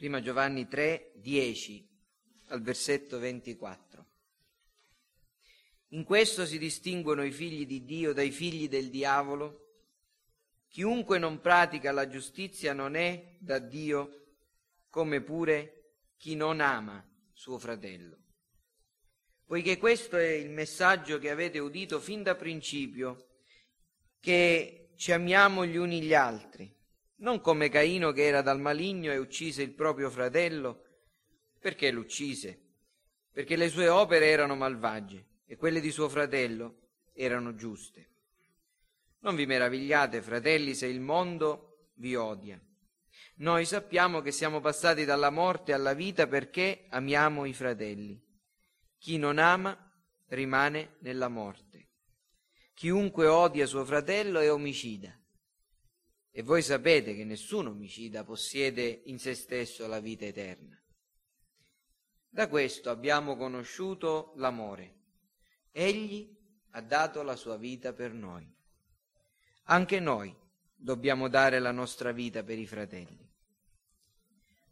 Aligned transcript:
Prima 0.00 0.22
Giovanni 0.22 0.66
3, 0.66 1.12
10 1.16 1.86
al 2.46 2.62
versetto 2.62 3.18
24. 3.18 4.06
In 5.88 6.04
questo 6.04 6.46
si 6.46 6.56
distinguono 6.56 7.22
i 7.22 7.30
figli 7.30 7.66
di 7.66 7.84
Dio 7.84 8.14
dai 8.14 8.30
figli 8.30 8.66
del 8.66 8.88
diavolo. 8.88 9.74
Chiunque 10.68 11.18
non 11.18 11.42
pratica 11.42 11.92
la 11.92 12.08
giustizia 12.08 12.72
non 12.72 12.94
è 12.94 13.36
da 13.40 13.58
Dio, 13.58 14.28
come 14.88 15.20
pure 15.20 15.90
chi 16.16 16.34
non 16.34 16.60
ama 16.60 17.06
suo 17.34 17.58
fratello. 17.58 18.16
Poiché 19.44 19.76
questo 19.76 20.16
è 20.16 20.30
il 20.30 20.48
messaggio 20.48 21.18
che 21.18 21.28
avete 21.28 21.58
udito 21.58 22.00
fin 22.00 22.22
da 22.22 22.36
principio, 22.36 23.32
che 24.18 24.92
ci 24.96 25.12
amiamo 25.12 25.66
gli 25.66 25.76
uni 25.76 26.00
gli 26.00 26.14
altri, 26.14 26.74
non 27.20 27.40
come 27.40 27.68
Caino 27.68 28.12
che 28.12 28.26
era 28.26 28.42
dal 28.42 28.60
maligno 28.60 29.12
e 29.12 29.18
uccise 29.18 29.62
il 29.62 29.72
proprio 29.72 30.10
fratello. 30.10 30.84
Perché 31.58 31.90
l'uccise? 31.90 32.58
Perché 33.32 33.56
le 33.56 33.68
sue 33.68 33.88
opere 33.88 34.26
erano 34.26 34.56
malvagie 34.56 35.26
e 35.46 35.56
quelle 35.56 35.80
di 35.80 35.90
suo 35.90 36.08
fratello 36.08 36.88
erano 37.12 37.54
giuste. 37.54 38.08
Non 39.20 39.34
vi 39.34 39.44
meravigliate, 39.44 40.22
fratelli, 40.22 40.74
se 40.74 40.86
il 40.86 41.00
mondo 41.00 41.90
vi 41.96 42.14
odia. 42.14 42.58
Noi 43.36 43.66
sappiamo 43.66 44.22
che 44.22 44.32
siamo 44.32 44.60
passati 44.60 45.04
dalla 45.04 45.30
morte 45.30 45.72
alla 45.72 45.92
vita 45.92 46.26
perché 46.26 46.86
amiamo 46.88 47.44
i 47.44 47.52
fratelli. 47.52 48.18
Chi 48.98 49.18
non 49.18 49.38
ama 49.38 49.76
rimane 50.28 50.96
nella 51.00 51.28
morte. 51.28 51.88
Chiunque 52.72 53.26
odia 53.26 53.66
suo 53.66 53.84
fratello 53.84 54.40
è 54.40 54.50
omicida. 54.50 55.19
E 56.30 56.42
voi 56.42 56.62
sapete 56.62 57.14
che 57.14 57.24
nessun 57.24 57.66
omicida 57.66 58.24
possiede 58.24 59.02
in 59.06 59.18
se 59.18 59.34
stesso 59.34 59.86
la 59.86 60.00
vita 60.00 60.24
eterna. 60.24 60.80
Da 62.28 62.48
questo 62.48 62.90
abbiamo 62.90 63.36
conosciuto 63.36 64.32
l'amore 64.36 64.98
Egli 65.72 66.36
ha 66.70 66.80
dato 66.80 67.22
la 67.22 67.36
sua 67.36 67.56
vita 67.56 67.92
per 67.92 68.12
noi. 68.12 68.48
Anche 69.64 70.00
noi 70.00 70.34
dobbiamo 70.74 71.28
dare 71.28 71.58
la 71.60 71.70
nostra 71.70 72.12
vita 72.12 72.42
per 72.42 72.58
i 72.58 72.66
fratelli. 72.66 73.28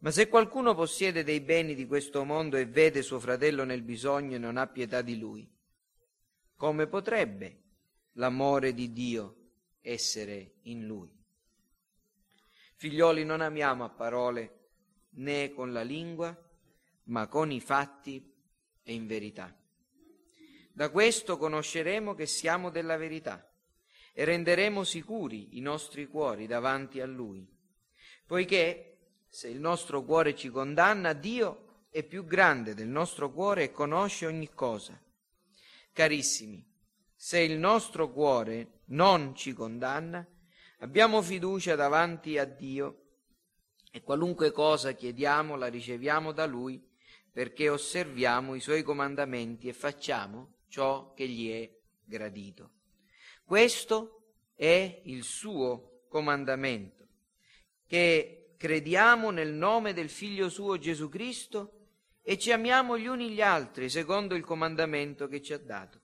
Ma 0.00 0.11
se 0.11 0.28
qualcuno 0.28 0.75
possiede 0.75 1.25
dei 1.25 1.41
beni 1.41 1.75
di 1.75 1.87
questo 1.87 2.25
mondo 2.25 2.56
e 2.56 2.67
vede 2.67 3.03
suo 3.03 3.19
fratello 3.19 3.65
nel 3.65 3.83
bisogno 3.83 4.37
e 4.37 4.39
non 4.39 4.56
ha 4.56 4.67
pietà 4.67 5.03
di 5.03 5.19
lui, 5.19 5.48
come 6.55 6.87
potrebbe 6.87 7.62
l'amore 8.12 8.75
di 8.75 8.93
Dio 8.93 9.37
essere 9.81 10.59
in 10.62 10.87
lui? 10.87 11.17
Figlioli, 12.81 13.25
non 13.25 13.41
amiamo 13.41 13.83
a 13.83 13.89
parole 13.89 14.69
né 15.15 15.53
con 15.53 15.73
la 15.73 15.83
lingua, 15.83 16.33
ma 17.07 17.27
con 17.27 17.51
i 17.51 17.59
fatti 17.61 18.33
e 18.84 18.93
in 18.93 19.09
verità. 19.09 19.53
Da 20.73 20.89
questo 20.91 21.39
conosceremo 21.39 22.15
che 22.15 22.27
siamo 22.27 22.71
della 22.71 22.97
verità 22.97 23.53
e 24.12 24.25
renderemo 24.25 24.84
sicuri 24.84 25.59
i 25.59 25.61
nostri 25.61 26.06
cuori 26.06 26.47
davanti 26.47 27.01
a 27.01 27.06
Lui, 27.06 27.45
poiché 28.25 28.99
se 29.29 29.49
il 29.49 29.59
nostro 29.59 30.05
cuore 30.05 30.37
ci 30.37 30.49
condanna, 30.49 31.15
Dio 31.15 31.87
è 31.91 32.05
più 32.05 32.25
grande 32.25 32.75
del 32.75 32.87
nostro 32.87 33.33
cuore 33.33 33.65
e 33.65 33.73
conosce 33.73 34.25
ogni 34.25 34.51
cosa. 34.55 34.97
Carissimi, 35.93 36.65
se 37.12 37.41
il 37.41 37.59
nostro 37.59 38.12
cuore 38.12 38.83
non 38.91 39.34
ci 39.34 39.53
condanna, 39.53 40.25
abbiamo 40.79 41.23
fiducia 41.23 41.75
davanti 41.75 42.39
a 42.39 42.45
Dio 42.45 43.03
e 43.91 44.03
qualunque 44.03 44.53
cosa 44.53 44.93
chiediamo 44.93 45.57
la 45.57 45.67
riceviamo 45.67 46.33
da 46.33 46.47
Lui 46.47 46.84
perché 47.33 47.69
osserviamo 47.69 48.55
i 48.55 48.61
Suoi 48.61 48.83
comandamenti 48.83 49.69
e 49.69 49.73
facciamo 49.73 50.56
ciò 50.69 51.12
che 51.15 51.29
gli 51.29 51.51
è 51.51 51.71
gradito. 52.05 52.73
Questo 53.44 54.34
è 54.55 55.03
il 55.05 55.22
suo 55.22 56.05
comandamento, 56.09 57.06
che 57.87 58.55
crediamo 58.56 59.31
nel 59.31 59.53
nome 59.53 59.93
del 59.93 60.09
Figlio 60.09 60.49
suo 60.49 60.78
Gesù 60.78 61.09
Cristo 61.09 61.75
e 62.22 62.37
ci 62.38 62.50
amiamo 62.50 62.99
gli 62.99 63.06
uni 63.06 63.31
gli 63.31 63.41
altri 63.41 63.88
secondo 63.88 64.34
il 64.34 64.44
comandamento 64.44 65.28
che 65.28 65.41
ci 65.41 65.53
ha 65.53 65.59
dato. 65.59 66.00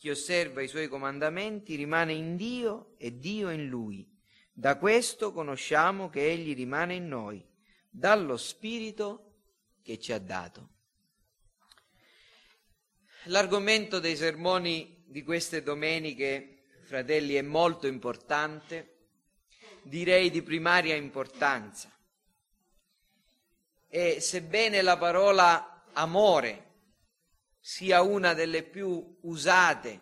Chi 0.00 0.08
osserva 0.08 0.62
i 0.62 0.66
suoi 0.66 0.88
comandamenti 0.88 1.74
rimane 1.74 2.14
in 2.14 2.34
Dio 2.34 2.94
e 2.96 3.18
Dio 3.18 3.50
in 3.50 3.68
lui. 3.68 4.10
Da 4.50 4.78
questo 4.78 5.30
conosciamo 5.30 6.08
che 6.08 6.26
Egli 6.26 6.54
rimane 6.54 6.94
in 6.94 7.06
noi, 7.06 7.46
dallo 7.90 8.38
Spirito 8.38 9.34
che 9.82 9.98
ci 9.98 10.14
ha 10.14 10.18
dato. 10.18 10.68
L'argomento 13.24 13.98
dei 13.98 14.16
sermoni 14.16 15.04
di 15.06 15.22
queste 15.22 15.62
domeniche, 15.62 16.62
fratelli, 16.84 17.34
è 17.34 17.42
molto 17.42 17.86
importante, 17.86 19.08
direi 19.82 20.30
di 20.30 20.40
primaria 20.40 20.94
importanza. 20.94 21.94
E 23.86 24.18
sebbene 24.18 24.80
la 24.80 24.96
parola 24.96 25.84
amore 25.92 26.68
sia 27.60 28.00
una 28.00 28.32
delle 28.32 28.62
più 28.62 29.18
usate 29.22 30.00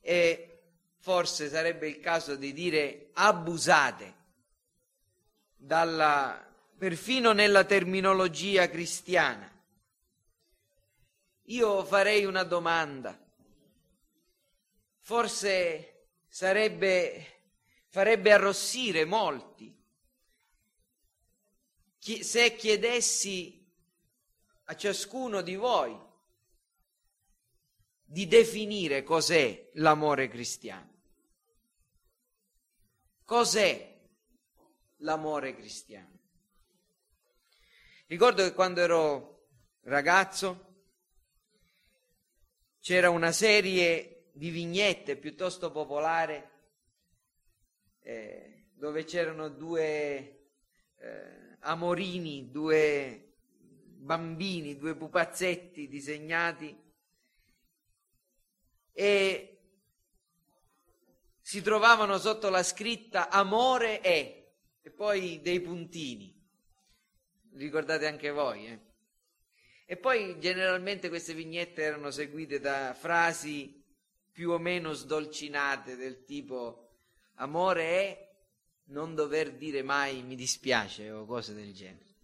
e 0.00 0.72
forse 0.98 1.48
sarebbe 1.48 1.88
il 1.88 2.00
caso 2.00 2.34
di 2.34 2.52
dire 2.52 3.10
abusate 3.14 4.16
dalla, 5.56 6.46
perfino 6.76 7.32
nella 7.32 7.64
terminologia 7.64 8.68
cristiana, 8.68 9.50
io 11.44 11.84
farei 11.84 12.24
una 12.24 12.42
domanda. 12.42 13.18
Forse 15.00 16.08
sarebbe, 16.28 17.26
farebbe 17.88 18.32
arrossire 18.32 19.04
molti 19.04 19.76
se 21.98 22.56
chiedessi 22.56 23.66
a 24.64 24.76
ciascuno 24.76 25.42
di 25.42 25.56
voi 25.56 26.07
di 28.10 28.26
definire 28.26 29.02
cos'è 29.02 29.68
l'amore 29.74 30.28
cristiano. 30.28 30.96
Cos'è 33.22 34.00
l'amore 35.00 35.54
cristiano? 35.54 36.18
Ricordo 38.06 38.42
che 38.44 38.54
quando 38.54 38.80
ero 38.80 39.48
ragazzo 39.82 40.84
c'era 42.80 43.10
una 43.10 43.30
serie 43.30 44.30
di 44.32 44.48
vignette 44.48 45.16
piuttosto 45.16 45.70
popolare 45.70 46.50
eh, 48.00 48.68
dove 48.72 49.04
c'erano 49.04 49.50
due 49.50 50.46
eh, 50.96 51.56
amorini, 51.58 52.50
due 52.50 53.34
bambini, 53.98 54.78
due 54.78 54.96
pupazzetti 54.96 55.88
disegnati 55.88 56.86
e 58.98 59.58
si 61.40 61.62
trovavano 61.62 62.18
sotto 62.18 62.50
la 62.50 62.64
scritta 62.64 63.30
amore 63.30 64.00
è 64.00 64.50
e 64.82 64.90
poi 64.90 65.40
dei 65.40 65.60
puntini. 65.60 66.34
Ricordate 67.52 68.08
anche 68.08 68.32
voi, 68.32 68.66
eh? 68.66 68.80
E 69.86 69.96
poi 69.98 70.40
generalmente 70.40 71.08
queste 71.08 71.32
vignette 71.32 71.82
erano 71.82 72.10
seguite 72.10 72.58
da 72.58 72.92
frasi 72.92 73.80
più 74.32 74.50
o 74.50 74.58
meno 74.58 74.92
sdolcinate 74.92 75.94
del 75.94 76.24
tipo 76.24 76.88
amore 77.34 77.82
è 77.84 78.34
non 78.86 79.14
dover 79.14 79.52
dire 79.52 79.82
mai 79.82 80.24
mi 80.24 80.34
dispiace 80.34 81.08
o 81.12 81.24
cose 81.24 81.54
del 81.54 81.72
genere. 81.72 82.16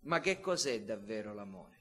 Ma 0.00 0.18
che 0.18 0.40
cos'è 0.40 0.82
davvero 0.82 1.32
l'amore? 1.32 1.77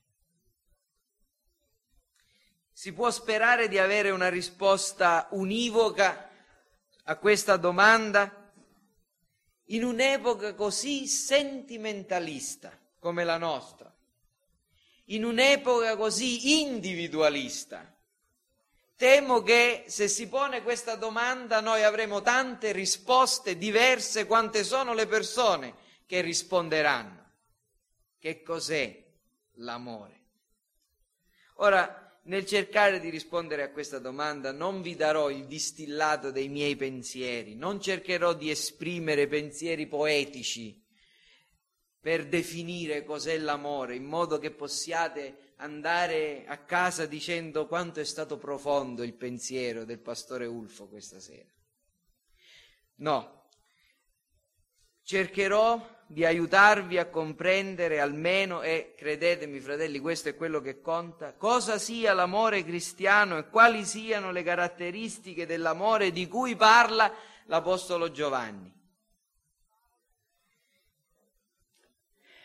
Si 2.77 2.93
può 2.93 3.09
sperare 3.09 3.69
di 3.69 3.79
avere 3.79 4.11
una 4.11 4.29
risposta 4.29 5.29
univoca 5.31 6.29
a 7.05 7.17
questa 7.17 7.57
domanda? 7.57 8.31
in 9.69 9.83
un'epoca 9.83 10.53
così 10.53 11.07
sentimentalista 11.07 12.71
come 12.99 13.23
la 13.23 13.37
nostra, 13.37 13.91
in 15.05 15.25
un'epoca 15.25 15.97
così 15.97 16.61
individualista. 16.61 17.93
Temo 18.95 19.41
che 19.41 19.85
se 19.87 20.07
si 20.07 20.29
pone 20.29 20.61
questa 20.61 20.95
domanda 20.95 21.59
noi 21.59 21.83
avremo 21.83 22.21
tante 22.21 22.73
risposte 22.73 23.57
diverse 23.57 24.27
quante 24.27 24.63
sono 24.63 24.93
le 24.93 25.07
persone 25.07 25.75
che 26.05 26.21
risponderanno. 26.21 27.31
Che 28.19 28.43
cos'è 28.43 29.03
l'amore? 29.55 30.21
Ora, 31.55 32.06
nel 32.27 32.45
cercare 32.45 32.99
di 32.99 33.09
rispondere 33.09 33.63
a 33.63 33.71
questa 33.71 33.99
domanda 33.99 34.51
non 34.51 34.81
vi 34.81 34.95
darò 34.95 35.29
il 35.29 35.45
distillato 35.45 36.31
dei 36.31 36.49
miei 36.49 36.75
pensieri, 36.75 37.55
non 37.55 37.81
cercherò 37.81 38.33
di 38.33 38.49
esprimere 38.49 39.27
pensieri 39.27 39.87
poetici 39.87 40.83
per 41.99 42.27
definire 42.27 43.03
cos'è 43.03 43.37
l'amore, 43.37 43.95
in 43.95 44.05
modo 44.05 44.39
che 44.39 44.51
possiate 44.51 45.53
andare 45.57 46.45
a 46.47 46.57
casa 46.57 47.05
dicendo 47.05 47.65
quanto 47.65 47.99
è 47.99 48.05
stato 48.05 48.37
profondo 48.37 49.03
il 49.03 49.13
pensiero 49.13 49.85
del 49.85 49.99
pastore 49.99 50.45
Ulfo 50.45 50.87
questa 50.87 51.19
sera. 51.19 51.49
No, 52.99 53.36
cercherò 55.07 55.95
di 56.05 56.25
aiutarvi 56.25 56.97
a 56.97 57.07
comprendere 57.07 58.01
almeno, 58.01 58.61
e 58.61 58.93
credetemi 58.97 59.61
fratelli, 59.61 59.99
questo 59.99 60.27
è 60.27 60.35
quello 60.35 60.59
che 60.59 60.81
conta, 60.81 61.33
cosa 61.33 61.77
sia 61.77 62.13
l'amore 62.13 62.65
cristiano 62.65 63.37
e 63.37 63.47
quali 63.47 63.85
siano 63.85 64.31
le 64.31 64.43
caratteristiche 64.43 65.45
dell'amore 65.45 66.11
di 66.11 66.27
cui 66.27 66.57
parla 66.57 67.09
l'Apostolo 67.45 68.11
Giovanni. 68.11 68.69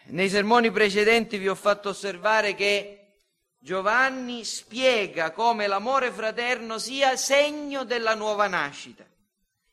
Nei 0.04 0.28
sermoni 0.28 0.70
precedenti 0.70 1.38
vi 1.38 1.48
ho 1.48 1.56
fatto 1.56 1.88
osservare 1.88 2.54
che 2.54 3.22
Giovanni 3.58 4.44
spiega 4.44 5.32
come 5.32 5.66
l'amore 5.66 6.12
fraterno 6.12 6.78
sia 6.78 7.16
segno 7.16 7.82
della 7.82 8.14
nuova 8.14 8.46
nascita 8.46 9.04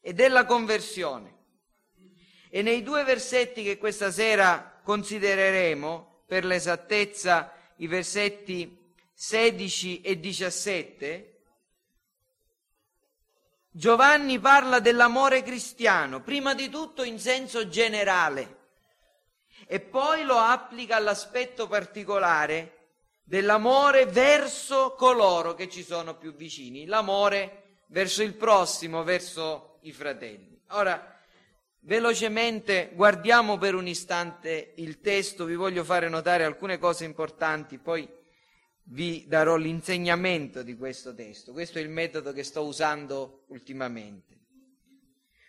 e 0.02 0.14
della 0.14 0.46
conversione. 0.46 1.38
E 2.50 2.62
nei 2.62 2.82
due 2.82 3.04
versetti 3.04 3.64
che 3.64 3.78
questa 3.78 4.12
sera 4.12 4.80
considereremo, 4.84 6.24
per 6.26 6.46
l'esattezza 6.46 7.54
i 7.78 7.88
versetti 7.88 8.78
16 9.14 10.02
e 10.02 10.20
17, 10.20 11.40
Giovanni 13.72 14.40
parla 14.40 14.80
dell'amore 14.80 15.44
cristiano, 15.44 16.22
prima 16.22 16.54
di 16.54 16.70
tutto 16.70 17.04
in 17.04 17.20
senso 17.20 17.68
generale, 17.68 18.58
e 19.68 19.80
poi 19.80 20.24
lo 20.24 20.38
applica 20.38 20.96
all'aspetto 20.96 21.68
particolare 21.68 22.78
dell'amore 23.24 24.08
verso 24.08 24.96
coloro 24.98 25.54
che 25.54 25.70
ci 25.70 25.84
sono 25.84 26.16
più 26.16 26.34
vicini, 26.34 26.88
l'amore 26.88 27.82
verso 27.88 28.24
il 28.24 28.34
prossimo, 28.34 29.04
verso 29.04 29.78
i 29.82 29.92
fratelli. 29.92 30.60
Ora, 30.70 31.19
Velocemente 31.82 32.92
guardiamo 32.94 33.58
per 33.58 33.74
un 33.74 33.88
istante 33.88 34.74
il 34.78 35.00
testo, 35.00 35.46
vi 35.46 35.56
voglio 35.56 35.84
fare 35.84 36.10
notare 36.10 36.44
alcune 36.44 36.78
cose 36.78 37.06
importanti, 37.06 37.78
poi 37.78 38.08
vi 38.92 39.26
darò 39.28 39.56
l'insegnamento 39.56 40.62
di 40.62 40.76
questo 40.76 41.14
testo. 41.14 41.52
Questo 41.52 41.78
è 41.78 41.82
il 41.82 41.90
metodo 41.90 42.34
che 42.34 42.44
sto 42.44 42.64
usando 42.64 43.46
ultimamente. 43.48 44.38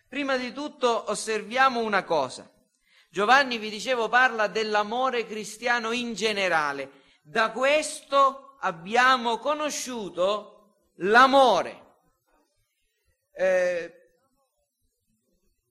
Prima 0.08 0.36
di 0.36 0.52
tutto 0.52 1.10
osserviamo 1.10 1.80
una 1.80 2.04
cosa. 2.04 2.50
Giovanni, 3.10 3.58
vi 3.58 3.70
dicevo, 3.70 4.08
parla 4.08 4.46
dell'amore 4.46 5.26
cristiano 5.26 5.92
in 5.92 6.14
generale. 6.14 6.90
Da 7.22 7.50
questo 7.50 8.56
abbiamo 8.60 9.38
conosciuto 9.38 10.90
l'amore. 10.96 11.88
Eh, 13.32 13.99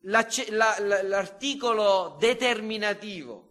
l'articolo 0.01 2.15
determinativo 2.19 3.47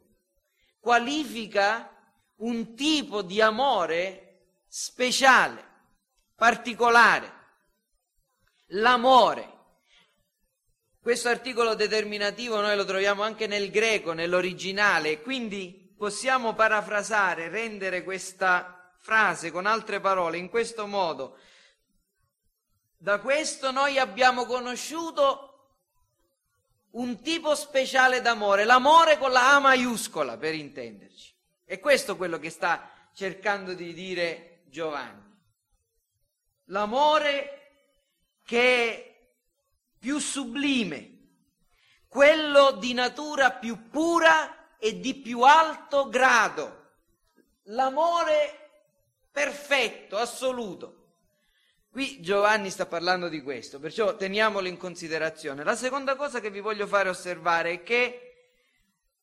qualifica 0.78 1.94
un 2.36 2.74
tipo 2.74 3.22
di 3.22 3.40
amore 3.40 4.28
speciale, 4.68 5.64
particolare, 6.34 7.32
l'amore. 8.68 9.56
Questo 11.00 11.28
articolo 11.28 11.74
determinativo 11.74 12.60
noi 12.60 12.76
lo 12.76 12.84
troviamo 12.84 13.22
anche 13.22 13.46
nel 13.46 13.70
greco, 13.70 14.12
nell'originale, 14.12 15.22
quindi 15.22 15.94
possiamo 15.96 16.54
parafrasare, 16.54 17.48
rendere 17.48 18.04
questa 18.04 18.92
frase 18.98 19.50
con 19.50 19.66
altre 19.66 20.00
parole 20.00 20.38
in 20.38 20.48
questo 20.48 20.86
modo. 20.86 21.38
Da 22.96 23.20
questo 23.20 23.70
noi 23.70 23.98
abbiamo 23.98 24.44
conosciuto 24.44 25.47
un 26.92 27.20
tipo 27.20 27.54
speciale 27.54 28.20
d'amore, 28.20 28.64
l'amore 28.64 29.18
con 29.18 29.30
la 29.30 29.54
A 29.54 29.58
maiuscola 29.58 30.36
per 30.36 30.54
intenderci. 30.54 31.34
E 31.64 31.80
questo 31.80 32.12
è 32.12 32.16
quello 32.16 32.38
che 32.38 32.50
sta 32.50 32.90
cercando 33.12 33.74
di 33.74 33.92
dire 33.92 34.62
Giovanni. 34.66 35.26
L'amore 36.66 37.58
che 38.44 38.90
è 38.90 39.28
più 39.98 40.18
sublime, 40.18 41.16
quello 42.08 42.72
di 42.72 42.94
natura 42.94 43.50
più 43.50 43.88
pura 43.90 44.76
e 44.78 45.00
di 45.00 45.14
più 45.14 45.42
alto 45.42 46.08
grado, 46.08 46.92
l'amore 47.64 48.70
perfetto, 49.30 50.16
assoluto. 50.16 50.97
Qui 51.98 52.20
Giovanni 52.20 52.70
sta 52.70 52.86
parlando 52.86 53.28
di 53.28 53.42
questo, 53.42 53.80
perciò 53.80 54.14
teniamolo 54.14 54.68
in 54.68 54.76
considerazione. 54.76 55.64
La 55.64 55.74
seconda 55.74 56.14
cosa 56.14 56.38
che 56.38 56.48
vi 56.48 56.60
voglio 56.60 56.86
fare 56.86 57.08
osservare 57.08 57.72
è 57.72 57.82
che 57.82 58.50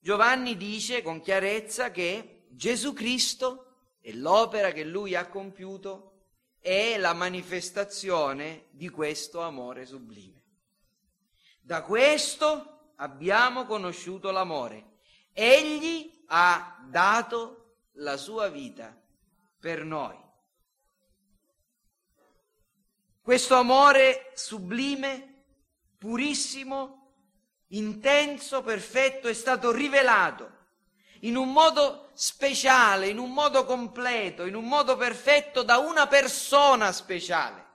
Giovanni 0.01 0.57
dice 0.57 1.01
con 1.01 1.21
chiarezza 1.21 1.89
che 1.91 2.47
Gesù 2.49 2.91
Cristo 2.91 3.93
e 4.01 4.13
l'opera 4.13 4.73
che 4.73 4.83
lui 4.83 5.15
ha 5.15 5.27
compiuto 5.27 6.23
è 6.59 6.97
la 6.97 7.13
manifestazione 7.13 8.65
di 8.71 8.89
questo 8.89 9.39
amore 9.39 9.85
sublime. 9.85 10.43
Da 11.61 11.81
questo 11.81 12.91
abbiamo 12.97 13.63
conosciuto 13.63 14.31
l'amore. 14.31 14.97
Egli 15.31 16.25
ha 16.27 16.85
dato 16.89 17.85
la 17.93 18.17
sua 18.17 18.49
vita 18.49 18.93
per 19.61 19.85
noi. 19.85 20.23
Questo 23.25 23.55
amore 23.55 24.33
sublime, 24.35 25.45
purissimo, 25.97 27.13
intenso, 27.69 28.61
perfetto 28.61 29.27
è 29.27 29.33
stato 29.33 29.71
rivelato 29.71 30.51
in 31.21 31.35
un 31.35 31.51
modo 31.51 32.11
speciale, 32.13 33.07
in 33.07 33.17
un 33.17 33.31
modo 33.31 33.65
completo, 33.65 34.45
in 34.45 34.53
un 34.53 34.65
modo 34.65 34.95
perfetto 34.95 35.63
da 35.63 35.79
una 35.79 36.05
persona 36.05 36.91
speciale. 36.91 37.65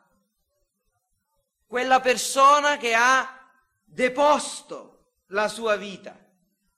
Quella 1.67 1.99
persona 1.99 2.77
che 2.77 2.95
ha 2.95 3.51
deposto 3.83 5.15
la 5.31 5.49
sua 5.49 5.75
vita, 5.75 6.17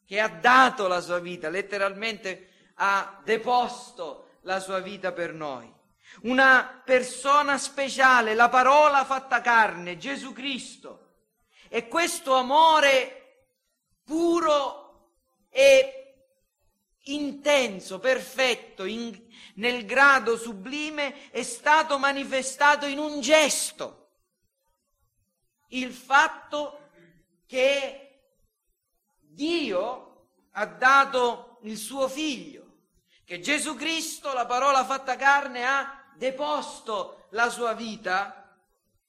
che 0.03 0.19
ha 0.19 0.29
dato 0.29 0.89
la 0.89 1.03
sua 1.03 1.19
vita, 1.19 1.51
letteralmente 1.51 2.71
ha 2.77 3.21
deposto 3.23 4.39
la 4.45 4.61
sua 4.61 4.79
vita 4.79 5.13
per 5.13 5.35
noi 5.35 5.81
una 6.23 6.83
persona 6.85 7.59
speciale, 7.59 8.35
la 8.35 8.49
parola 8.49 9.05
fatta 9.05 9.41
carne, 9.41 9.97
Gesù 9.97 10.33
Cristo. 10.33 10.99
E 11.69 11.89
questo 11.89 12.35
amore 12.35 13.19
puro 14.05 15.11
e 15.51 16.03
intenso, 17.05 17.99
perfetto, 17.99 18.85
in, 18.85 19.19
nel 19.55 19.85
grado 19.85 20.37
sublime, 20.37 21.31
è 21.31 21.43
stato 21.43 21.99
manifestato 21.99 22.87
in 22.87 22.99
un 22.99 23.21
gesto. 23.21 23.99
Il 25.69 25.93
fatto 25.93 26.91
che 27.47 28.03
Dio 29.19 30.29
ha 30.53 30.67
dato 30.67 31.59
il 31.63 31.77
suo 31.77 32.09
figlio, 32.09 32.61
che 33.25 33.41
Gesù 33.41 33.75
Cristo, 33.75 34.33
la 34.33 34.47
parola 34.47 34.85
fatta 34.85 35.17
carne, 35.17 35.65
ha 35.65 36.02
deposto 36.17 37.27
la 37.31 37.49
sua 37.51 37.75
vita 37.75 38.59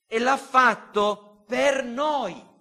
e 0.07 0.19
l'ha 0.19 0.37
fatto 0.37 1.43
per 1.47 1.83
noi. 1.83 2.51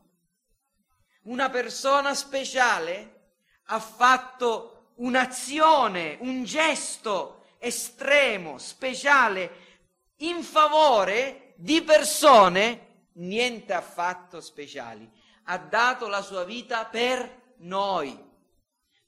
Una 1.23 1.51
persona 1.51 2.15
speciale 2.15 3.21
ha 3.67 3.79
fatto 3.79 4.93
un'azione, 4.97 6.19
un 6.21 6.45
gesto 6.45 7.45
estremo, 7.59 8.59
speciale, 8.59 9.71
in 10.17 10.43
favore 10.43 11.55
di 11.57 11.83
persone 11.83 13.07
niente 13.15 13.73
affatto 13.73 14.41
speciali. 14.41 15.09
Ha 15.45 15.59
dato 15.59 16.09
la 16.09 16.23
sua 16.23 16.45
vita 16.45 16.85
per 16.87 17.55
noi. 17.59 18.31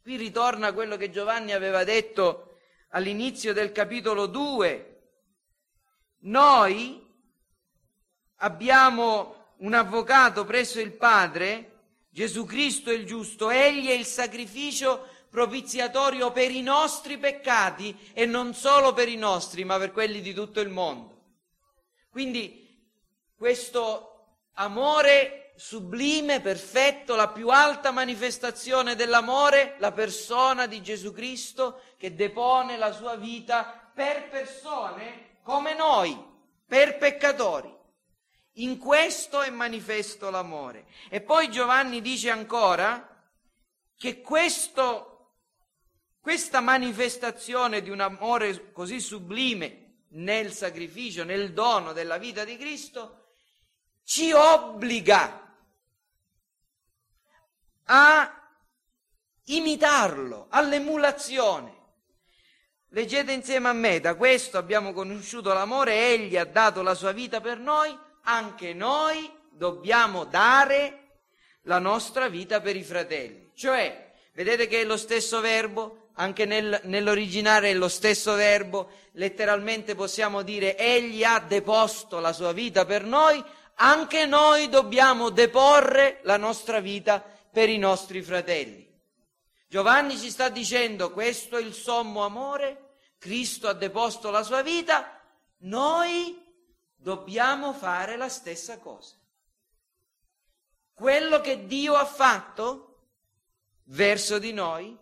Qui 0.02 0.16
ritorna 0.16 0.72
quello 0.72 0.96
che 0.96 1.10
Giovanni 1.10 1.52
aveva 1.52 1.82
detto 1.82 2.58
all'inizio 2.90 3.52
del 3.52 3.72
capitolo 3.72 4.26
2, 4.26 4.93
noi 6.24 7.02
abbiamo 8.36 9.52
un 9.58 9.74
avvocato 9.74 10.44
presso 10.44 10.80
il 10.80 10.92
Padre, 10.92 11.70
Gesù 12.10 12.44
Cristo 12.44 12.90
il 12.90 13.06
giusto, 13.06 13.50
egli 13.50 13.88
è 13.88 13.92
il 13.92 14.04
sacrificio 14.04 15.08
propiziatorio 15.30 16.30
per 16.30 16.50
i 16.50 16.62
nostri 16.62 17.18
peccati 17.18 18.12
e 18.12 18.24
non 18.24 18.54
solo 18.54 18.92
per 18.92 19.08
i 19.08 19.16
nostri, 19.16 19.64
ma 19.64 19.78
per 19.78 19.90
quelli 19.90 20.20
di 20.20 20.32
tutto 20.32 20.60
il 20.60 20.68
mondo. 20.68 21.22
Quindi 22.10 22.62
questo 23.36 24.26
amore 24.54 25.52
sublime, 25.56 26.40
perfetto, 26.40 27.16
la 27.16 27.28
più 27.28 27.48
alta 27.48 27.90
manifestazione 27.90 28.94
dell'amore, 28.94 29.74
la 29.78 29.92
persona 29.92 30.66
di 30.66 30.80
Gesù 30.82 31.12
Cristo 31.12 31.80
che 31.96 32.14
depone 32.14 32.76
la 32.76 32.92
sua 32.92 33.16
vita 33.16 33.90
per 33.92 34.28
persone 34.28 35.33
come 35.44 35.74
noi, 35.74 36.18
per 36.66 36.96
peccatori. 36.96 37.72
In 38.58 38.78
questo 38.78 39.42
è 39.42 39.50
manifesto 39.50 40.30
l'amore. 40.30 40.86
E 41.10 41.20
poi 41.20 41.50
Giovanni 41.50 42.00
dice 42.00 42.30
ancora 42.30 43.24
che 43.96 44.20
questo, 44.20 45.34
questa 46.20 46.60
manifestazione 46.60 47.82
di 47.82 47.90
un 47.90 48.00
amore 48.00 48.72
così 48.72 49.00
sublime 49.00 50.06
nel 50.10 50.52
sacrificio, 50.52 51.24
nel 51.24 51.52
dono 51.52 51.92
della 51.92 52.16
vita 52.16 52.44
di 52.44 52.56
Cristo, 52.56 53.26
ci 54.04 54.32
obbliga 54.32 55.56
a 57.84 58.50
imitarlo, 59.44 60.46
all'emulazione. 60.48 61.82
Leggete 62.94 63.32
insieme 63.32 63.68
a 63.68 63.72
me, 63.72 63.98
da 63.98 64.14
questo 64.14 64.56
abbiamo 64.56 64.92
conosciuto 64.92 65.52
l'amore, 65.52 66.12
egli 66.12 66.36
ha 66.36 66.44
dato 66.44 66.80
la 66.80 66.94
sua 66.94 67.10
vita 67.10 67.40
per 67.40 67.58
noi, 67.58 67.92
anche 68.22 68.72
noi 68.72 69.28
dobbiamo 69.50 70.24
dare 70.26 71.16
la 71.62 71.80
nostra 71.80 72.28
vita 72.28 72.60
per 72.60 72.76
i 72.76 72.84
fratelli. 72.84 73.50
Cioè, 73.52 74.12
vedete 74.34 74.68
che 74.68 74.82
è 74.82 74.84
lo 74.84 74.96
stesso 74.96 75.40
verbo, 75.40 76.10
anche 76.14 76.44
nel, 76.44 76.82
nell'originale 76.84 77.70
è 77.70 77.74
lo 77.74 77.88
stesso 77.88 78.34
verbo, 78.34 78.88
letteralmente 79.14 79.96
possiamo 79.96 80.42
dire 80.42 80.76
egli 80.76 81.24
ha 81.24 81.40
deposto 81.40 82.20
la 82.20 82.32
sua 82.32 82.52
vita 82.52 82.84
per 82.84 83.02
noi, 83.02 83.42
anche 83.74 84.24
noi 84.24 84.68
dobbiamo 84.68 85.30
deporre 85.30 86.20
la 86.22 86.36
nostra 86.36 86.78
vita 86.78 87.20
per 87.50 87.68
i 87.68 87.76
nostri 87.76 88.22
fratelli. 88.22 88.88
Giovanni 89.66 90.16
ci 90.16 90.30
sta 90.30 90.48
dicendo 90.48 91.10
questo 91.10 91.56
è 91.56 91.60
il 91.60 91.74
sommo 91.74 92.24
amore, 92.24 92.83
Cristo 93.24 93.68
ha 93.68 93.72
deposto 93.72 94.30
la 94.30 94.42
sua 94.42 94.60
vita, 94.60 95.18
noi 95.60 96.38
dobbiamo 96.94 97.72
fare 97.72 98.18
la 98.18 98.28
stessa 98.28 98.78
cosa. 98.78 99.14
Quello 100.92 101.40
che 101.40 101.64
Dio 101.64 101.94
ha 101.94 102.04
fatto 102.04 103.06
verso 103.84 104.38
di 104.38 104.52
noi, 104.52 104.94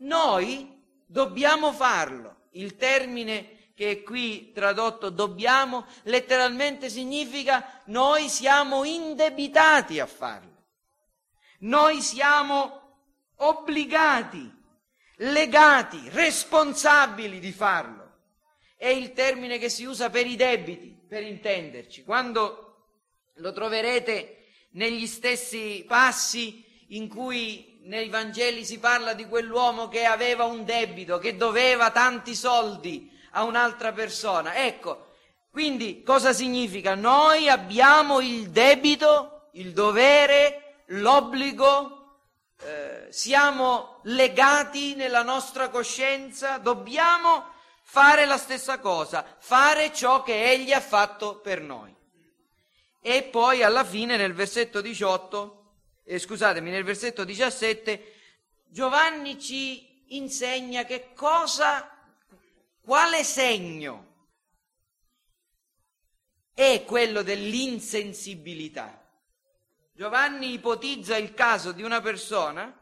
noi 0.00 0.78
dobbiamo 1.06 1.72
farlo. 1.72 2.48
Il 2.50 2.76
termine 2.76 3.70
che 3.74 3.90
è 3.92 4.02
qui 4.02 4.52
tradotto 4.52 5.08
dobbiamo 5.08 5.86
letteralmente 6.02 6.90
significa 6.90 7.80
noi 7.86 8.28
siamo 8.28 8.84
indebitati 8.84 10.00
a 10.00 10.06
farlo. 10.06 10.64
Noi 11.60 12.02
siamo 12.02 12.98
obbligati, 13.36 14.61
legati, 15.22 16.08
responsabili 16.10 17.38
di 17.38 17.52
farlo. 17.52 18.00
È 18.76 18.88
il 18.88 19.12
termine 19.12 19.58
che 19.58 19.68
si 19.68 19.84
usa 19.84 20.10
per 20.10 20.26
i 20.26 20.34
debiti, 20.34 20.98
per 21.08 21.22
intenderci. 21.22 22.02
Quando 22.02 22.86
lo 23.36 23.52
troverete 23.52 24.44
negli 24.72 25.06
stessi 25.06 25.84
passi 25.86 26.64
in 26.88 27.08
cui 27.08 27.80
nei 27.84 28.08
Vangeli 28.08 28.64
si 28.64 28.78
parla 28.78 29.12
di 29.12 29.26
quell'uomo 29.26 29.88
che 29.88 30.04
aveva 30.04 30.44
un 30.44 30.64
debito, 30.64 31.18
che 31.18 31.36
doveva 31.36 31.90
tanti 31.90 32.34
soldi 32.34 33.10
a 33.32 33.44
un'altra 33.44 33.92
persona. 33.92 34.64
Ecco, 34.64 35.10
quindi 35.50 36.02
cosa 36.02 36.32
significa? 36.32 36.94
Noi 36.94 37.48
abbiamo 37.48 38.20
il 38.20 38.50
debito, 38.50 39.50
il 39.52 39.72
dovere, 39.72 40.82
l'obbligo 40.86 42.01
eh, 42.64 43.06
siamo 43.10 44.00
legati 44.04 44.94
nella 44.94 45.22
nostra 45.22 45.68
coscienza, 45.68 46.58
dobbiamo 46.58 47.50
fare 47.82 48.24
la 48.24 48.38
stessa 48.38 48.78
cosa, 48.78 49.36
fare 49.38 49.92
ciò 49.92 50.22
che 50.22 50.50
Egli 50.50 50.72
ha 50.72 50.80
fatto 50.80 51.40
per 51.40 51.60
noi. 51.60 51.94
E 53.00 53.24
poi 53.24 53.62
alla 53.62 53.84
fine 53.84 54.16
nel 54.16 54.32
versetto 54.32 54.80
18, 54.80 55.74
eh, 56.04 56.18
scusatemi, 56.18 56.70
nel 56.70 56.84
versetto 56.84 57.24
17, 57.24 58.14
Giovanni 58.68 59.40
ci 59.40 60.04
insegna 60.16 60.84
che 60.84 61.12
cosa, 61.14 61.90
quale 62.80 63.24
segno 63.24 64.10
è 66.54 66.84
quello 66.86 67.22
dell'insensibilità. 67.22 69.01
Giovanni 69.94 70.54
ipotizza 70.54 71.18
il 71.18 71.34
caso 71.34 71.72
di 71.72 71.82
una 71.82 72.00
persona 72.00 72.80